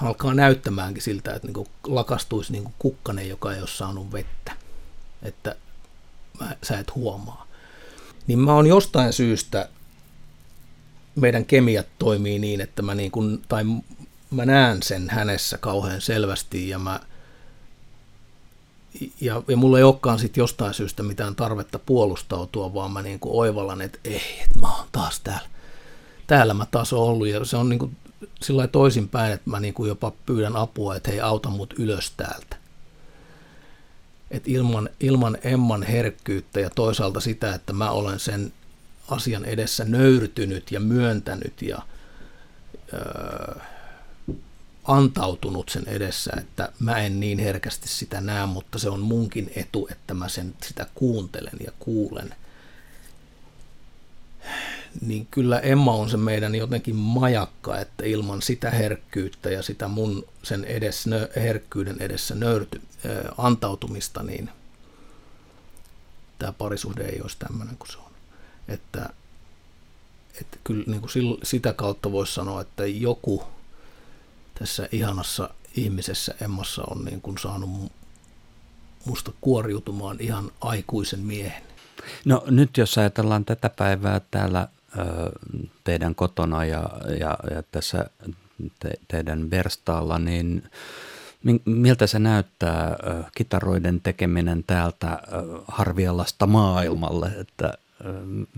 alkaa 0.02 0.34
näyttämäänkin 0.34 1.04
siltä, 1.04 1.34
että 1.34 1.48
niin 1.48 1.54
kuin 1.54 1.68
lakastuisi 1.88 2.52
niin 2.52 2.64
kuin 2.80 3.28
joka 3.28 3.54
ei 3.54 3.60
ole 3.60 3.68
saanut 3.68 4.12
vettä. 4.12 4.52
Että 5.24 5.56
mä, 6.40 6.56
sä 6.64 6.80
et 6.80 6.96
huomaa. 6.96 7.48
Niin 8.28 8.40
mä 8.40 8.54
oon 8.54 8.68
jostain 8.68 9.14
syystä, 9.14 9.70
meidän 11.16 11.46
kemiat 11.46 11.88
toimii 12.00 12.40
niin, 12.40 12.62
että 12.62 12.82
mä, 12.82 12.96
niin 12.96 13.12
kuin, 13.12 13.42
tai 13.48 13.64
mä 14.32 14.46
näen 14.46 14.84
sen 14.84 15.10
hänessä 15.10 15.58
kauhean 15.58 16.02
selvästi 16.02 16.70
ja 16.70 16.80
mä 16.80 17.00
ja, 19.22 19.44
ja 19.48 19.58
mulla 19.58 19.78
ei 19.78 19.84
olekaan 19.84 20.20
sit 20.20 20.38
jostain 20.38 20.74
syystä 20.74 21.04
mitään 21.04 21.36
tarvetta 21.36 21.80
puolustautua, 21.80 22.74
vaan 22.74 22.92
mä 22.92 23.02
niin 23.02 23.20
kuin 23.20 23.36
oivallan, 23.36 23.82
että 23.82 24.00
ei, 24.04 24.40
että 24.44 24.60
mä 24.60 24.76
oon 24.78 24.88
taas 24.92 25.20
täällä. 25.20 25.50
Täällä 26.28 26.54
mä 26.54 26.66
taas 26.72 26.94
oon 26.94 27.08
ollut 27.08 27.28
ja 27.28 27.46
se 27.46 27.58
on 27.58 27.70
niin 27.70 27.80
kuin 27.80 27.98
sillä 28.42 28.68
toisinpäin, 28.68 29.34
että 29.34 29.50
mä 29.50 29.60
niin 29.60 29.74
kuin 29.74 29.88
jopa 29.88 30.12
pyydän 30.26 30.56
apua, 30.56 30.96
että 30.96 31.12
hei 31.12 31.22
auta 31.22 31.50
mut 31.50 31.74
ylös 31.78 32.12
täältä. 32.18 32.56
Et 34.32 34.48
ilman, 34.48 34.90
ilman 35.00 35.38
Emman 35.44 35.84
herkkyyttä 35.84 36.60
ja 36.60 36.70
toisaalta 36.70 37.20
sitä, 37.20 37.56
että 37.56 37.74
mä 37.74 37.92
olen 37.92 38.20
sen 38.20 38.54
asian 39.10 39.46
edessä 39.46 39.86
nöyrtynyt 39.86 40.72
ja 40.72 40.80
myöntänyt 40.80 41.62
ja 41.62 41.82
öö, 42.94 43.56
antautunut 44.84 45.70
sen 45.70 45.84
edessä, 45.88 46.32
että 46.38 46.72
mä 46.80 46.98
en 46.98 47.20
niin 47.20 47.40
herkästi 47.40 47.88
sitä 47.88 48.22
näe, 48.22 48.46
mutta 48.46 48.80
se 48.80 48.90
on 48.90 49.00
munkin 49.00 49.52
etu, 49.56 49.88
että 49.92 50.14
mä 50.14 50.30
sen, 50.30 50.54
sitä 50.64 50.88
kuuntelen 50.96 51.58
ja 51.66 51.72
kuulen. 51.80 52.36
Niin 55.02 55.28
kyllä 55.32 55.60
Emma 55.60 55.94
on 55.94 56.10
se 56.10 56.18
meidän 56.18 56.56
jotenkin 56.56 56.96
majakka, 56.96 57.80
että 57.80 58.06
ilman 58.06 58.42
sitä 58.42 58.70
herkkyyttä 58.70 59.50
ja 59.50 59.64
sitä 59.64 59.88
mun 59.88 60.28
sen 60.44 60.66
edes, 60.66 61.06
herkkyyden 61.36 61.98
edessä 62.00 62.36
nöyrty, 62.36 62.82
antautumista, 63.38 64.24
niin 64.24 64.50
tämä 66.40 66.52
parisuhde 66.54 67.06
ei 67.06 67.22
olisi 67.22 67.38
tämmöinen 67.40 67.78
kuin 67.78 67.92
se 67.92 67.98
on. 67.98 68.12
Että, 68.68 69.10
että 70.42 70.58
kyllä 70.64 70.84
niin 70.88 71.02
kuin 71.02 71.38
sitä 71.44 71.74
kautta 71.74 72.12
voisi 72.12 72.34
sanoa, 72.34 72.62
että 72.62 72.86
joku 72.86 73.44
tässä 74.60 74.90
ihanassa 74.92 75.50
ihmisessä 75.76 76.36
Emmassa 76.42 76.84
on 76.88 77.06
niin 77.06 77.22
kuin 77.22 77.38
saanut 77.38 77.92
musta 79.06 79.32
kuoriutumaan 79.42 80.18
ihan 80.20 80.52
aikuisen 80.62 81.20
miehen. 81.20 81.64
No 82.26 82.44
nyt 82.48 82.78
jos 82.78 82.98
ajatellaan 82.98 83.46
tätä 83.46 83.70
päivää 83.70 84.22
täällä 84.32 84.68
teidän 85.84 86.16
kotona 86.16 86.66
ja, 86.66 86.90
ja, 87.20 87.38
ja 87.56 87.64
tässä 87.72 88.06
te, 88.80 88.90
teidän 89.08 89.50
verstaalla, 89.50 90.20
niin 90.20 90.64
miltä 91.66 92.08
se 92.08 92.20
näyttää 92.20 92.96
kitaroiden 93.36 94.02
tekeminen 94.02 94.64
täältä 94.68 95.20
Harvialasta 95.68 96.48
maailmalle, 96.48 97.28
että 97.40 97.74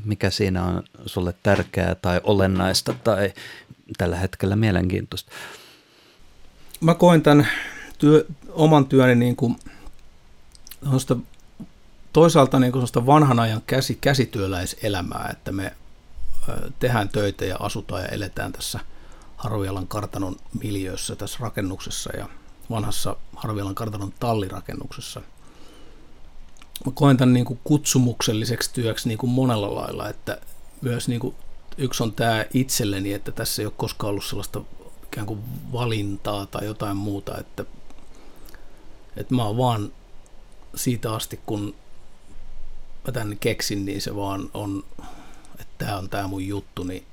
mikä 0.06 0.30
siinä 0.30 0.64
on 0.64 0.84
sulle 1.06 1.34
tärkeää 1.44 1.96
tai 1.96 2.22
olennaista 2.24 2.96
tai 3.04 3.34
tällä 3.98 4.16
hetkellä 4.16 4.56
mielenkiintoista? 4.56 5.32
mä 6.84 6.94
koen 6.94 7.22
tämän 7.22 7.48
työ, 7.98 8.26
oman 8.50 8.86
työni 8.86 9.16
niin 9.16 9.36
kuin 9.36 9.56
toisaalta 12.14 12.60
niin 12.60 12.72
kuin 12.72 12.88
vanhan 13.06 13.40
ajan 13.40 13.62
käsi, 13.68 13.98
käsityöläiselämää, 14.02 15.30
että 15.32 15.52
me 15.52 15.74
tehdään 16.80 17.10
töitä 17.10 17.46
ja 17.46 17.56
asutaan 17.60 18.02
ja 18.02 18.08
eletään 18.08 18.52
tässä 18.52 18.80
Harvialan 19.38 19.88
kartanon 19.88 20.36
miljöössä 20.62 21.16
tässä 21.16 21.38
rakennuksessa 21.42 22.18
ja 22.18 22.30
vanhassa 22.70 23.16
Harvialan 23.36 23.76
kartanon 23.76 24.14
tallirakennuksessa. 24.20 25.22
Mä 26.86 26.92
koen 26.96 27.18
tämän 27.18 27.34
niin 27.34 27.46
kuin 27.46 27.60
kutsumukselliseksi 27.64 28.74
työksi 28.74 29.08
niin 29.08 29.18
kuin 29.18 29.30
monella 29.30 29.76
lailla, 29.76 30.10
että 30.10 30.38
myös 30.82 31.08
niin 31.08 31.20
kuin 31.20 31.36
yksi 31.78 32.04
on 32.04 32.14
tämä 32.14 32.46
itselleni, 32.54 33.14
että 33.14 33.32
tässä 33.32 33.62
ei 33.62 33.66
ole 33.66 33.74
koskaan 33.78 34.10
ollut 34.10 34.26
sellaista 34.26 34.62
ikään 35.04 35.28
kuin 35.28 35.40
valintaa 35.72 36.46
tai 36.46 36.66
jotain 36.66 36.98
muuta, 36.98 37.38
että, 37.38 37.66
että 39.18 39.36
mä 39.36 39.46
oon 39.46 39.58
vaan 39.58 39.92
siitä 40.76 41.14
asti, 41.14 41.40
kun 41.46 41.76
mä 43.08 43.12
tänne 43.12 43.36
keksin, 43.36 43.86
niin 43.86 44.02
se 44.02 44.16
vaan 44.16 44.50
on, 44.54 44.84
tämä 45.86 45.98
on 45.98 46.10
tämä 46.10 46.28
mun 46.28 46.48
juttu, 46.48 46.84
niin 46.84 47.06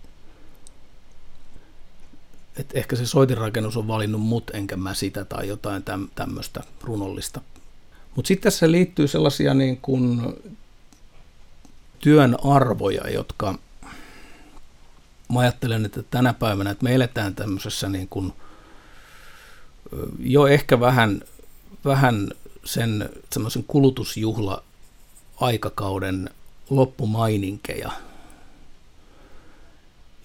että 2.57 2.79
ehkä 2.79 2.97
se 2.97 3.07
soitinrakennus 3.07 3.77
on 3.77 3.89
valinnut 3.89 4.21
mut, 4.21 4.51
enkä 4.55 4.77
mä 4.77 4.95
sitä 4.95 5.25
tai 5.25 5.49
jotain 5.49 5.85
tämmöistä 6.15 6.61
runollista. 6.83 7.41
Mutta 8.17 8.29
sitten 8.29 8.53
tässä 8.53 8.71
liittyy 8.71 9.09
sellaisia 9.09 9.55
niin 9.55 9.77
kuin 9.77 10.37
työn 12.01 12.37
arvoja, 12.45 13.11
jotka– 13.11 13.55
mä 15.33 15.41
ajattelen, 15.41 15.85
että 15.85 16.03
tänä 16.03 16.35
päivänä, 16.35 16.71
että 16.71 16.85
me 16.85 16.95
eletään 16.95 17.35
tämmöisessä 17.35 17.89
niin 17.89 18.09
kuin, 18.09 18.33
jo 20.19 20.47
ehkä 20.47 20.81
vähän, 20.81 21.23
vähän 21.85 22.31
sen 22.65 23.11
semmoisen 23.33 23.65
kulutusjuhla 23.65 24.63
aikakauden 25.41 26.31
loppumaininkeja. 26.71 27.93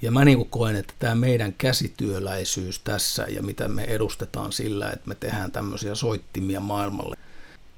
Ja 0.01 0.11
mä 0.11 0.25
niin 0.25 0.49
koen, 0.49 0.75
että 0.75 0.93
tämä 0.99 1.15
meidän 1.15 1.53
käsityöläisyys 1.53 2.79
tässä 2.79 3.25
ja 3.29 3.43
mitä 3.43 3.67
me 3.67 3.83
edustetaan 3.83 4.51
sillä, 4.51 4.89
että 4.89 5.07
me 5.07 5.15
tehdään 5.15 5.51
tämmöisiä 5.51 5.95
soittimia 5.95 6.59
maailmalle, 6.59 7.17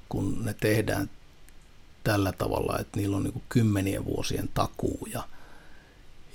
kun 0.08 0.44
ne 0.44 0.54
tehdään 0.54 1.10
tällä 2.04 2.32
tavalla, 2.32 2.78
että 2.78 3.00
niillä 3.00 3.16
on 3.16 3.22
niin 3.22 3.42
kymmenien 3.48 4.04
vuosien 4.04 4.48
takuu 4.54 5.08
ja, 5.12 5.28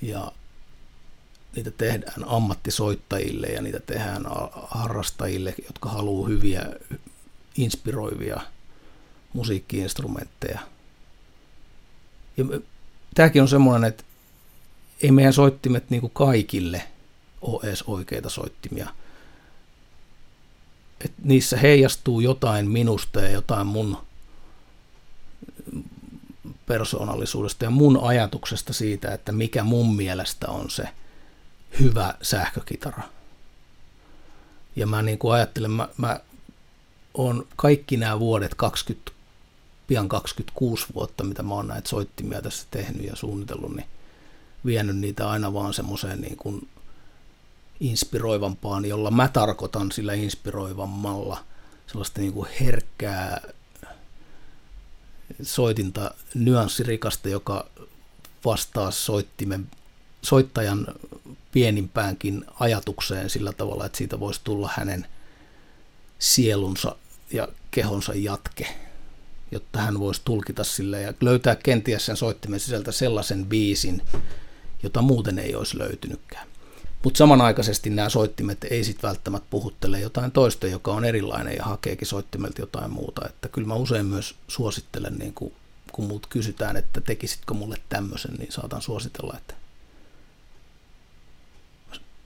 ja 0.02 0.32
niitä 1.56 1.72
tehdään 1.72 2.26
ammattisoittajille 2.26 3.48
ja 3.48 3.62
niitä 3.62 3.80
tehdään 3.80 4.24
harrastajille, 4.68 5.56
jotka 5.66 5.90
haluaa 5.90 6.30
hyviä, 6.30 6.66
inspiroivia 7.58 8.42
musiikkiinstrumentteja. 9.34 10.60
Ja 12.38 12.46
tämäkin 13.16 13.42
on 13.42 13.48
semmoinen, 13.48 13.88
että 13.90 14.04
ei 15.04 15.12
meidän 15.12 15.34
soittimet 15.34 15.89
niin 15.89 16.01
kuin 16.01 16.14
kaikille 16.14 16.84
ole 17.41 17.60
edes 17.64 17.84
oikeita 17.84 18.30
soittimia. 18.30 18.89
Et 21.06 21.12
niissä 21.24 21.58
heijastuu 21.58 22.20
jotain 22.20 22.70
minusta 22.70 23.22
ja 23.22 23.30
jotain 23.30 23.68
mun 23.68 23.97
persoonallisuudesta 26.66 27.66
ja 27.66 27.70
mun 27.70 27.99
ajatuksesta 28.04 28.74
siitä, 28.74 29.14
että 29.14 29.32
mikä 29.32 29.64
mun 29.64 29.95
mielestä 29.95 30.47
on 30.47 30.70
se– 30.70 30.88
hyvä 31.80 32.14
sähkökitara. 32.22 33.04
Ja 34.76 34.88
mä 34.88 35.01
niin 35.01 35.18
kuin 35.18 35.34
ajattelen, 35.34 35.72
mä, 35.72 35.89
mä 35.97 36.20
oon 37.14 37.47
kaikki 37.56 37.97
nämä 37.97 38.20
vuodet, 38.20 38.56
20, 38.56 39.12
pian 39.88 40.10
26 40.10 40.86
vuotta, 40.95 41.24
mitä 41.24 41.43
mä 41.43 41.54
oon 41.54 41.68
näitä 41.68 41.89
soittimia 41.89 42.41
tässä 42.41 42.68
tehnyt 42.72 43.08
ja 43.08 43.16
suunnitellut, 43.16 43.76
niin 43.76 43.88
vienyt 44.66 44.97
niitä 44.97 45.30
aina 45.30 45.53
vaan 45.53 45.74
semmoiseen 45.74 46.22
niin 46.22 46.38
kuin 46.38 46.68
inspiroivampaan, 47.80 48.86
jolla 48.86 49.11
mä 49.11 49.28
tarkoitan 49.28 49.91
sillä 49.91 50.14
inspiroivammalla 50.14 51.43
sellaista 51.88 52.22
niin 52.22 52.34
kuin 52.34 52.49
herkkää 52.61 53.41
soitinta, 55.41 56.14
nyanssirikasta, 56.34 57.30
joka 57.30 57.70
vastaa 58.45 58.91
soittimen, 58.91 59.72
soittajan 60.22 60.88
pienimpäänkin 61.51 62.45
ajatukseen 62.59 63.30
sillä 63.30 63.53
tavalla, 63.53 63.86
että 63.86 63.97
siitä 63.97 64.20
voisi 64.20 64.41
tulla 64.43 64.70
hänen 64.78 65.07
sielunsa 66.20 66.95
ja 67.32 67.47
kehonsa 67.72 68.14
jatke, 68.16 68.76
jotta 69.51 69.80
hän 69.80 69.99
voisi 69.99 70.22
tulkita 70.26 70.64
sille 70.64 71.01
ja 71.01 71.14
löytää 71.22 71.55
kenties 71.55 72.05
sen 72.05 72.18
soittimen 72.18 72.59
sisältä 72.59 72.91
sellaisen 72.91 73.45
biisin, 73.45 74.01
jota 74.84 75.02
muuten 75.02 75.40
ei 75.40 75.56
olisi 75.56 75.80
löytynytkään. 75.80 76.48
Mutta 77.04 77.18
samanaikaisesti 77.18 77.90
nämä 77.90 78.10
soittimet 78.10 78.64
ei 78.64 78.84
sitten 78.84 79.08
välttämättä 79.08 79.48
puhuttele 79.50 80.00
jotain 80.00 80.32
toista, 80.32 80.68
joka 80.68 80.92
on 80.92 81.06
erilainen 81.06 81.56
ja 81.56 81.64
hakeekin 81.64 82.08
soittimelta 82.08 82.62
jotain 82.62 82.92
muuta. 82.92 83.26
Että 83.26 83.50
kyllä 83.50 83.68
mä 83.68 83.76
usein 83.76 84.06
myös 84.06 84.36
suosittelen, 84.48 85.16
niin 85.16 85.34
kun, 85.34 85.52
kun 85.92 86.06
muut 86.06 86.28
kysytään, 86.28 86.78
että 86.78 87.02
tekisitkö 87.02 87.54
mulle 87.54 87.78
tämmöisen, 87.90 88.34
niin 88.34 88.52
saatan 88.52 88.82
suositella, 88.82 89.34
että 89.38 89.54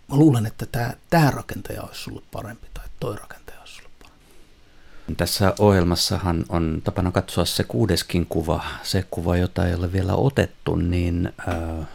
mä 0.07 0.15
luulen, 0.15 0.45
että 0.45 0.65
tämä, 0.65 0.93
tämä 1.09 1.31
rakentaja 1.31 1.81
olisi 1.81 2.01
sulle 2.01 2.21
parempi 2.31 2.67
tai 2.73 2.85
toi 2.99 3.15
rakentaja 3.15 3.59
olisi 3.59 3.73
sulle 3.73 3.89
parempi. 4.01 5.15
Tässä 5.17 5.53
ohjelmassahan 5.59 6.45
on 6.49 6.81
tapana 6.83 7.11
katsoa 7.11 7.45
se 7.45 7.63
kuudeskin 7.63 8.25
kuva, 8.25 8.63
se 8.83 9.05
kuva, 9.11 9.37
jota 9.37 9.67
ei 9.67 9.75
ole 9.75 9.91
vielä 9.91 10.13
otettu, 10.13 10.75
niin 10.75 11.33
äh, 11.47 11.87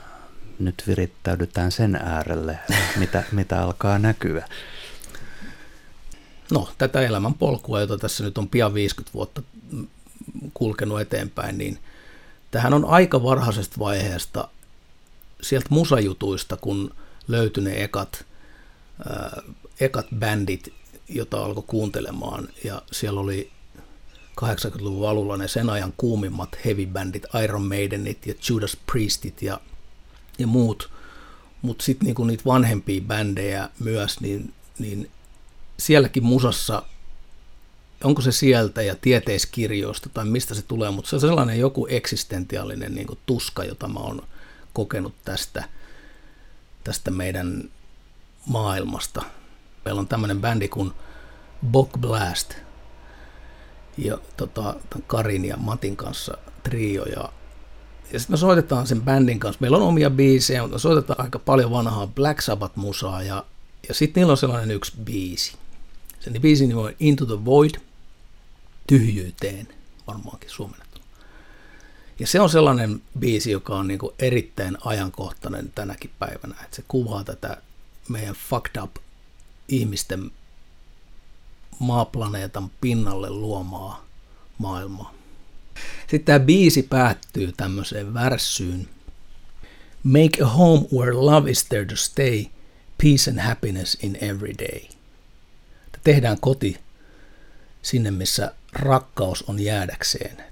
nyt 0.65 0.85
virittäydytään 0.87 1.73
sen 1.73 1.97
äärelle, 1.97 2.59
mitä, 3.01 3.25
mitä 3.33 3.63
alkaa 3.63 3.99
näkyä. 3.99 4.49
No, 6.51 6.69
tätä 6.79 7.01
elämän 7.01 7.35
polkua, 7.35 7.81
jota 7.81 7.99
tässä 7.99 8.25
nyt 8.25 8.39
on 8.39 8.49
pian 8.49 8.75
50 8.75 9.15
vuotta 9.15 9.43
kulkenut 10.55 11.01
eteenpäin, 11.01 11.59
niin 11.59 11.79
tähän 12.51 12.75
on 12.75 12.85
aika 12.85 13.23
varhaisesta 13.23 13.79
vaiheesta 13.79 14.49
sieltä 15.43 15.67
musajutuista, 15.71 16.57
kun 16.57 16.95
löytyi 17.29 17.65
ne 17.65 17.83
ekat, 17.83 18.25
äh, 19.11 19.45
ekat 19.81 20.07
bändit, 20.19 20.73
jota 21.09 21.45
alkoi 21.45 21.65
kuuntelemaan, 21.67 22.49
ja 22.65 22.83
siellä 22.93 23.21
oli 23.21 23.51
80-luvun 24.41 25.09
alulla 25.09 25.37
ne 25.37 25.49
sen 25.49 25.71
ajan 25.71 25.93
kuumimmat 25.97 26.57
heavy-bändit, 26.65 27.43
Iron 27.45 27.67
Maidenit 27.67 28.27
ja 28.27 28.35
Judas 28.49 28.77
Priestit 28.93 29.43
ja, 29.43 29.61
ja 30.39 30.47
muut, 30.47 30.91
mutta 31.62 31.85
sitten 31.85 32.07
niinku 32.07 32.24
niitä 32.24 32.45
vanhempia 32.47 33.01
bändejä 33.01 33.68
myös, 33.78 34.20
niin, 34.20 34.55
niin 34.78 35.11
sielläkin 35.78 36.24
musassa, 36.24 36.83
onko 38.05 38.22
se 38.22 38.33
sieltä 38.33 38.83
ja 38.83 38.97
tieteiskirjoista 38.97 40.09
tai 40.09 40.24
mistä 40.24 40.55
se 40.55 40.62
tulee, 40.62 40.91
mutta 40.91 41.11
se 41.11 41.16
on 41.16 41.20
sellainen 41.20 41.59
joku 41.59 41.87
eksistentiaalinen 41.91 42.95
niin 42.95 43.18
tuska, 43.26 43.64
jota 43.64 43.89
mä 43.89 44.01
oon 44.01 44.22
kokenut 44.72 45.14
tästä, 45.24 45.64
tästä 46.85 47.11
meidän 47.11 47.70
maailmasta. 48.47 49.22
Meillä 49.85 49.99
on 49.99 50.09
tämmöinen 50.09 50.41
bändi 50.41 50.68
kuin 50.68 50.93
Bog 51.66 51.99
Blast, 51.99 52.55
ja 53.99 54.18
tota, 54.37 54.74
Karin 55.07 55.45
ja 55.45 55.57
Matin 55.57 55.97
kanssa 55.97 56.39
trio 56.62 57.05
ja 57.05 57.33
ja 58.13 58.19
sitten 58.19 58.35
me 58.35 58.37
soitetaan 58.37 58.87
sen 58.87 59.03
bändin 59.03 59.41
kanssa. 59.41 59.61
Meillä 59.61 59.77
on 59.77 59.83
omia 59.83 60.11
biisejä, 60.11 60.63
mutta 60.63 60.75
me 60.75 60.79
soitetaan 60.79 61.21
aika 61.21 61.39
paljon 61.39 61.71
vanhaa 61.71 62.07
Black 62.07 62.41
Sabbath-musaa 62.41 63.23
ja, 63.23 63.45
ja 63.89 63.95
sitten 63.95 64.21
niillä 64.21 64.31
on 64.31 64.37
sellainen 64.37 64.71
yksi 64.71 64.93
biisi. 65.05 65.57
Sen 66.21 66.43
biisin 66.43 66.69
nimi 66.69 66.81
on 66.81 66.93
Into 67.01 67.27
the 67.27 67.45
Void, 67.45 67.75
tyhjyyteen, 68.87 69.69
varmaankin 70.07 70.51
suomennettuna. 70.51 71.05
Ja 72.19 72.27
se 72.27 72.41
on 72.41 72.51
sellainen 72.51 73.03
biisi, 73.19 73.51
joka 73.51 73.77
on 73.77 73.89
niinku 73.89 74.15
erittäin 74.19 74.79
ajankohtainen 74.85 75.73
tänäkin 75.75 76.11
päivänä, 76.19 76.55
että 76.65 76.77
se 76.77 76.85
kuvaa 76.89 77.25
tätä 77.25 77.57
meidän 78.09 78.35
fucked 78.35 78.83
up 78.83 78.97
ihmisten 79.69 80.31
maaplaneetan 81.79 82.71
pinnalle 82.81 83.31
luomaa 83.31 84.05
maailmaa. 84.59 85.22
Sitten 86.01 86.25
tämä 86.25 86.41
biisi 86.41 86.83
päättyy 86.83 87.53
tämmöiseen 87.57 88.14
värssyyn. 88.14 88.89
Make 90.03 90.43
a 90.43 90.47
home 90.47 90.87
where 90.97 91.12
love 91.12 91.51
is 91.51 91.64
there 91.64 91.85
to 91.85 91.97
stay, 91.97 92.45
peace 93.03 93.31
and 93.31 93.41
happiness 93.41 93.99
in 94.03 94.18
every 94.20 94.55
day. 94.59 94.89
Tehdään 96.05 96.41
koti 96.41 96.81
sinne, 97.83 98.11
missä 98.11 98.53
rakkaus 98.73 99.43
on 99.43 99.61
jäädäkseen. 99.61 100.45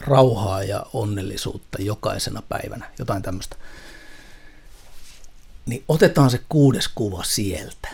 Rauhaa 0.00 0.62
ja 0.62 0.86
onnellisuutta 0.92 1.82
jokaisena 1.82 2.42
päivänä, 2.48 2.90
jotain 2.98 3.22
tämmöistä. 3.22 3.56
Niin 5.66 5.84
otetaan 5.88 6.30
se 6.30 6.40
kuudes 6.48 6.88
kuva 6.88 7.24
sieltä. 7.24 7.88